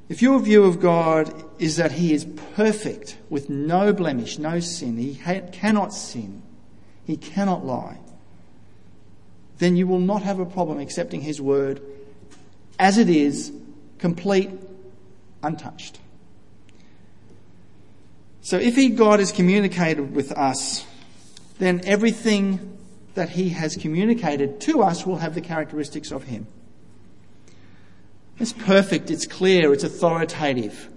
if 0.08 0.22
your 0.22 0.38
view 0.40 0.64
of 0.64 0.80
God 0.80 1.32
is 1.58 1.76
that 1.76 1.92
He 1.92 2.12
is 2.12 2.26
perfect 2.54 3.16
with 3.30 3.48
no 3.48 3.92
blemish, 3.92 4.38
no 4.38 4.60
sin, 4.60 4.96
He 4.96 5.14
ha- 5.14 5.46
cannot 5.52 5.92
sin, 5.92 6.42
He 7.06 7.16
cannot 7.16 7.64
lie, 7.64 7.98
then 9.58 9.76
you 9.76 9.86
will 9.86 10.00
not 10.00 10.22
have 10.22 10.40
a 10.40 10.46
problem 10.46 10.78
accepting 10.78 11.20
His 11.20 11.40
word 11.40 11.80
as 12.78 12.98
it 12.98 13.08
is, 13.08 13.52
complete, 13.98 14.50
untouched. 15.42 15.98
So 18.42 18.58
if 18.58 18.74
He, 18.74 18.90
God, 18.90 19.20
has 19.20 19.32
communicated 19.32 20.14
with 20.14 20.32
us, 20.32 20.84
then 21.58 21.80
everything 21.84 22.74
that 23.14 23.30
he 23.30 23.50
has 23.50 23.76
communicated 23.76 24.60
to 24.60 24.82
us 24.82 25.06
will 25.06 25.16
have 25.16 25.34
the 25.34 25.40
characteristics 25.40 26.10
of 26.10 26.24
him. 26.24 26.46
It's 28.38 28.52
perfect, 28.52 29.10
it's 29.10 29.26
clear, 29.26 29.72
it's 29.72 29.84
authoritative, 29.84 30.88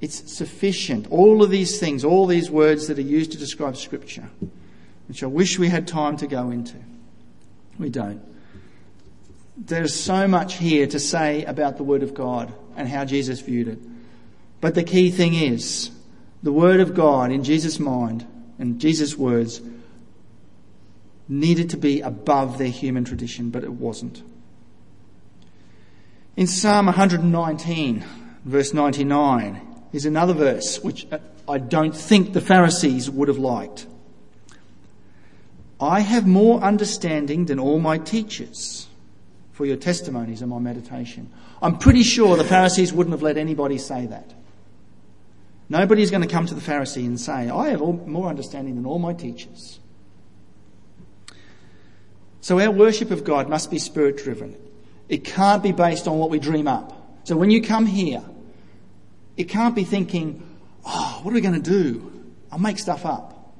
it's 0.00 0.32
sufficient. 0.32 1.10
All 1.10 1.42
of 1.42 1.50
these 1.50 1.80
things, 1.80 2.04
all 2.04 2.26
these 2.26 2.50
words 2.50 2.88
that 2.88 2.98
are 2.98 3.02
used 3.02 3.32
to 3.32 3.38
describe 3.38 3.76
Scripture, 3.76 4.28
which 5.08 5.22
I 5.22 5.26
wish 5.26 5.58
we 5.58 5.68
had 5.68 5.88
time 5.88 6.16
to 6.18 6.26
go 6.26 6.50
into. 6.50 6.76
We 7.78 7.88
don't. 7.88 8.22
There's 9.56 9.94
so 9.94 10.28
much 10.28 10.54
here 10.54 10.86
to 10.88 10.98
say 10.98 11.44
about 11.44 11.76
the 11.76 11.84
Word 11.84 12.02
of 12.02 12.12
God 12.12 12.52
and 12.76 12.88
how 12.88 13.04
Jesus 13.04 13.40
viewed 13.40 13.68
it. 13.68 13.78
But 14.60 14.74
the 14.74 14.82
key 14.82 15.10
thing 15.10 15.34
is 15.34 15.90
the 16.42 16.52
Word 16.52 16.80
of 16.80 16.94
God 16.94 17.30
in 17.30 17.44
Jesus' 17.44 17.78
mind 17.78 18.26
and 18.58 18.80
Jesus' 18.80 19.16
words 19.16 19.60
needed 21.28 21.70
to 21.70 21.76
be 21.76 22.00
above 22.00 22.58
their 22.58 22.68
human 22.68 23.04
tradition, 23.04 23.50
but 23.50 23.64
it 23.64 23.72
wasn't. 23.72 24.22
In 26.36 26.48
Psalm 26.48 26.86
119, 26.86 28.04
verse 28.44 28.74
99, 28.74 29.60
is 29.92 30.04
another 30.04 30.34
verse 30.34 30.82
which 30.82 31.06
uh, 31.12 31.18
I 31.48 31.58
don't 31.58 31.94
think 31.94 32.32
the 32.32 32.40
Pharisees 32.40 33.08
would 33.08 33.28
have 33.28 33.38
liked. 33.38 33.86
I 35.80 36.00
have 36.00 36.26
more 36.26 36.60
understanding 36.60 37.44
than 37.44 37.60
all 37.60 37.78
my 37.78 37.98
teachers, 37.98 38.88
for 39.52 39.64
your 39.64 39.76
testimonies 39.76 40.42
and 40.42 40.50
my 40.50 40.58
meditation. 40.58 41.30
I'm 41.62 41.78
pretty 41.78 42.02
sure 42.02 42.36
the 42.36 42.42
Pharisees 42.42 42.92
wouldn't 42.92 43.12
have 43.12 43.22
let 43.22 43.36
anybody 43.36 43.78
say 43.78 44.06
that. 44.06 44.34
Nobody's 45.68 46.10
going 46.10 46.22
to 46.22 46.28
come 46.28 46.46
to 46.46 46.54
the 46.54 46.60
Pharisee 46.60 47.06
and 47.06 47.18
say, 47.18 47.48
I 47.48 47.68
have 47.68 47.80
more 47.80 48.28
understanding 48.28 48.74
than 48.74 48.86
all 48.86 48.98
my 48.98 49.12
teachers. 49.12 49.78
So 52.40 52.58
our 52.60 52.70
worship 52.70 53.12
of 53.12 53.22
God 53.22 53.48
must 53.48 53.70
be 53.70 53.78
spirit 53.78 54.16
driven. 54.16 54.56
It 55.08 55.24
can't 55.24 55.62
be 55.62 55.72
based 55.72 56.08
on 56.08 56.18
what 56.18 56.30
we 56.30 56.38
dream 56.38 56.66
up. 56.66 56.92
So 57.24 57.36
when 57.36 57.50
you 57.50 57.62
come 57.62 57.86
here, 57.86 58.22
it 59.36 59.44
can't 59.44 59.74
be 59.74 59.84
thinking, 59.84 60.42
oh, 60.84 61.20
what 61.22 61.32
are 61.32 61.34
we 61.34 61.40
going 61.40 61.60
to 61.60 61.70
do? 61.70 62.12
I'll 62.50 62.58
make 62.58 62.78
stuff 62.78 63.04
up. 63.04 63.52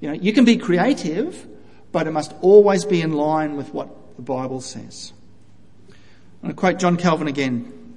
You 0.00 0.08
know, 0.08 0.14
you 0.14 0.32
can 0.32 0.44
be 0.44 0.56
creative, 0.56 1.46
but 1.90 2.06
it 2.06 2.12
must 2.12 2.32
always 2.40 2.84
be 2.84 3.02
in 3.02 3.12
line 3.12 3.56
with 3.56 3.74
what 3.74 4.16
the 4.16 4.22
Bible 4.22 4.60
says. 4.60 5.12
I'm 5.88 5.94
going 6.42 6.54
to 6.54 6.60
quote 6.60 6.78
John 6.78 6.96
Calvin 6.96 7.26
again. 7.26 7.96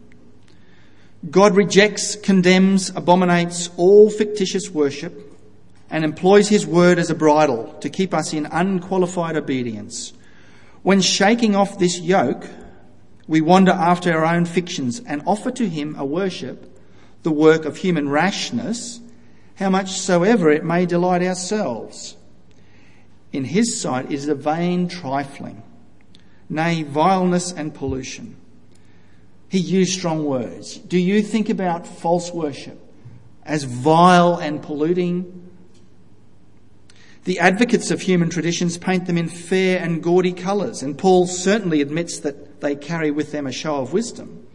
God 1.30 1.56
rejects, 1.56 2.16
condemns, 2.16 2.90
abominates 2.90 3.70
all 3.78 4.10
fictitious 4.10 4.72
worship 4.72 5.38
and 5.92 6.04
employs 6.04 6.50
his 6.50 6.66
word 6.66 6.98
as 6.98 7.12
a 7.12 7.16
bridle 7.16 7.78
to 7.82 7.90
keep 7.90 8.14
us 8.14 8.34
in 8.34 8.48
unqualified 8.48 9.36
obedience. 9.36 10.14
When 10.82 11.02
shaking 11.02 11.56
off 11.56 11.78
this 11.78 12.00
yoke, 12.00 12.48
we 13.28 13.42
wander 13.42 13.72
after 13.72 14.14
our 14.14 14.26
own 14.26 14.46
fictions 14.46 15.00
and 15.06 15.22
offer 15.26 15.52
to 15.52 15.70
him 15.70 15.96
a 15.98 16.06
worship, 16.06 16.80
the 17.24 17.32
work 17.32 17.66
of 17.66 17.78
human 17.78 18.10
rashness, 18.10 19.00
how 19.56 19.70
much 19.70 20.00
soever 20.00 20.50
it 20.50 20.64
may 20.64 20.86
delight 20.86 21.22
ourselves. 21.22 22.18
In 23.32 23.46
his 23.46 23.80
sight 23.80 24.12
is 24.12 24.28
a 24.28 24.36
vain 24.36 24.88
trifling, 24.88 25.64
nay, 26.50 26.84
vileness 26.84 27.52
and 27.52 27.74
pollution. 27.74 28.36
He 29.48 29.60
used 29.60 29.94
strong 29.94 30.26
words. 30.26 30.78
Do 30.78 30.98
you 30.98 31.22
think 31.22 31.50
about 31.50 31.86
false 31.86 32.32
worship 32.32 32.80
as 33.44 33.64
vile 33.64 34.36
and 34.36 34.62
polluting? 34.62 35.50
The 37.26 37.40
advocates 37.40 37.92
of 37.92 38.02
human 38.02 38.30
traditions 38.30 38.78
paint 38.78 39.06
them 39.06 39.18
in 39.18 39.30
fair 39.30 39.80
and 39.80 40.02
gaudy 40.02 40.34
colours, 40.34 40.82
and 40.82 40.98
Paul 40.98 41.28
certainly 41.28 41.82
admits 41.82 42.20
that 42.20 42.51
they 42.62 42.76
carry 42.76 43.12
with 43.12 43.32
them 43.32 43.48
a 43.48 43.52
show 43.52 43.78
of 43.78 43.94
wisdom. 43.94 44.48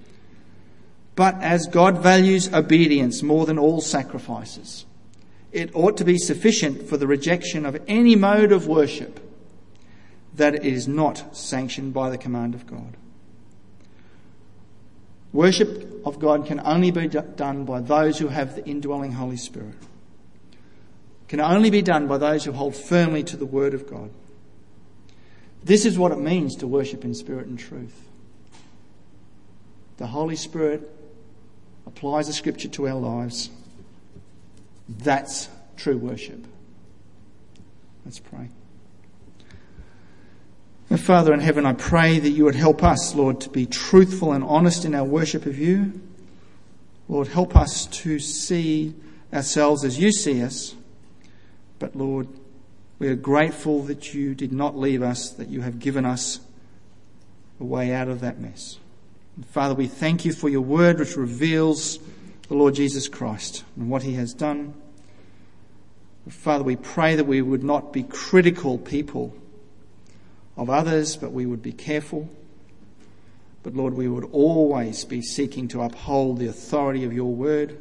But 1.14 1.40
as 1.42 1.66
God 1.66 1.98
values 1.98 2.52
obedience 2.52 3.22
more 3.22 3.46
than 3.46 3.58
all 3.58 3.80
sacrifices, 3.80 4.84
it 5.52 5.74
ought 5.74 5.96
to 5.96 6.04
be 6.04 6.18
sufficient 6.18 6.88
for 6.88 6.96
the 6.96 7.06
rejection 7.06 7.64
of 7.64 7.82
any 7.88 8.16
mode 8.16 8.52
of 8.52 8.66
worship 8.66 9.20
that 10.34 10.54
it 10.54 10.64
is 10.64 10.86
not 10.86 11.36
sanctioned 11.36 11.94
by 11.94 12.10
the 12.10 12.18
command 12.18 12.54
of 12.54 12.66
God. 12.66 12.96
Worship 15.32 16.06
of 16.06 16.18
God 16.18 16.46
can 16.46 16.60
only 16.60 16.90
be 16.90 17.08
done 17.08 17.64
by 17.64 17.80
those 17.80 18.18
who 18.18 18.28
have 18.28 18.54
the 18.54 18.64
indwelling 18.66 19.12
Holy 19.12 19.36
Spirit 19.36 19.76
can 21.28 21.40
only 21.40 21.70
be 21.70 21.82
done 21.82 22.06
by 22.06 22.18
those 22.18 22.44
who 22.44 22.52
hold 22.52 22.76
firmly 22.76 23.22
to 23.24 23.36
the 23.36 23.46
Word 23.46 23.74
of 23.74 23.88
God. 23.88 24.10
This 25.64 25.84
is 25.84 25.98
what 25.98 26.12
it 26.12 26.18
means 26.18 26.56
to 26.56 26.66
worship 26.66 27.04
in 27.04 27.14
spirit 27.14 27.46
and 27.46 27.58
truth. 27.58 28.08
The 29.96 30.06
Holy 30.06 30.36
Spirit 30.36 30.88
applies 31.86 32.26
the 32.26 32.32
scripture 32.32 32.68
to 32.68 32.88
our 32.88 32.94
lives, 32.94 33.50
that's 34.88 35.48
true 35.76 35.96
worship. 35.96 36.46
Let's 38.04 38.18
pray. 38.18 38.48
And 40.88 41.00
Father 41.00 41.34
in 41.34 41.40
heaven, 41.40 41.66
I 41.66 41.72
pray 41.72 42.18
that 42.18 42.30
you 42.30 42.44
would 42.44 42.54
help 42.54 42.84
us, 42.84 43.14
Lord, 43.14 43.40
to 43.40 43.50
be 43.50 43.66
truthful 43.66 44.32
and 44.32 44.44
honest 44.44 44.84
in 44.84 44.94
our 44.94 45.04
worship 45.04 45.46
of 45.46 45.58
you. 45.58 46.00
Lord, 47.08 47.28
help 47.28 47.56
us 47.56 47.86
to 47.86 48.18
see 48.20 48.94
ourselves 49.32 49.84
as 49.84 49.98
you 49.98 50.12
see 50.12 50.42
us. 50.42 50.74
But 51.78 51.96
Lord, 51.96 52.28
we 52.98 53.08
are 53.08 53.14
grateful 53.14 53.82
that 53.84 54.14
you 54.14 54.34
did 54.34 54.52
not 54.52 54.76
leave 54.76 55.02
us, 55.02 55.30
that 55.30 55.48
you 55.48 55.60
have 55.60 55.78
given 55.78 56.04
us 56.04 56.40
a 57.60 57.64
way 57.64 57.92
out 57.92 58.08
of 58.08 58.20
that 58.20 58.40
mess. 58.40 58.78
And 59.36 59.46
Father, 59.46 59.74
we 59.74 59.86
thank 59.86 60.24
you 60.24 60.32
for 60.32 60.48
your 60.48 60.62
word 60.62 60.98
which 60.98 61.16
reveals 61.16 61.98
the 62.48 62.54
Lord 62.54 62.74
Jesus 62.74 63.08
Christ 63.08 63.64
and 63.76 63.90
what 63.90 64.02
he 64.02 64.14
has 64.14 64.32
done. 64.32 64.74
Father, 66.28 66.64
we 66.64 66.76
pray 66.76 67.16
that 67.16 67.24
we 67.24 67.40
would 67.40 67.62
not 67.62 67.92
be 67.92 68.02
critical 68.02 68.78
people 68.78 69.36
of 70.56 70.70
others, 70.70 71.16
but 71.16 71.32
we 71.32 71.46
would 71.46 71.62
be 71.62 71.72
careful. 71.72 72.28
But 73.62 73.74
Lord, 73.74 73.94
we 73.94 74.08
would 74.08 74.28
always 74.32 75.04
be 75.04 75.22
seeking 75.22 75.68
to 75.68 75.82
uphold 75.82 76.38
the 76.38 76.48
authority 76.48 77.04
of 77.04 77.12
your 77.12 77.32
word 77.32 77.76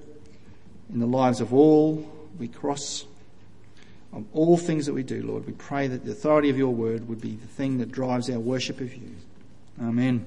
in 0.92 1.00
the 1.00 1.06
lives 1.06 1.42
of 1.42 1.54
all 1.54 2.12
we 2.38 2.48
cross, 2.48 3.06
of 4.16 4.26
all 4.34 4.58
things 4.58 4.86
that 4.86 4.94
we 4.94 5.04
do, 5.04 5.22
Lord. 5.22 5.46
We 5.46 5.54
pray 5.54 5.88
that 5.88 6.06
the 6.06 6.12
authority 6.12 6.50
of 6.50 6.58
your 6.58 6.74
word 6.74 7.08
would 7.10 7.20
be 7.20 7.36
the 7.36 7.48
thing 7.48 7.78
that 7.80 7.92
drives 7.92 8.30
our 8.30 8.40
worship 8.40 8.80
of 8.80 8.96
you. 8.96 9.12
Amen. 9.82 10.26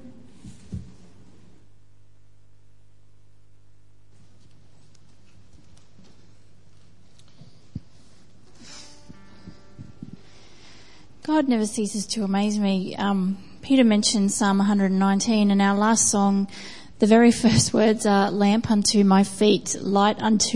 God 11.23 11.47
never 11.47 11.65
ceases 11.65 12.07
to 12.07 12.23
amaze 12.23 12.57
me. 12.57 12.95
Um, 12.95 13.37
Peter 13.61 13.83
mentioned 13.83 14.31
Psalm 14.31 14.57
119 14.57 15.51
and 15.51 15.61
our 15.61 15.75
last 15.75 16.09
song, 16.09 16.47
the 16.97 17.05
very 17.05 17.31
first 17.43 17.73
words 17.73 18.05
are 18.05 18.31
lamp 18.31 18.69
unto 18.71 19.03
my 19.03 19.23
feet, 19.23 19.75
light 19.79 20.19
unto 20.21 20.47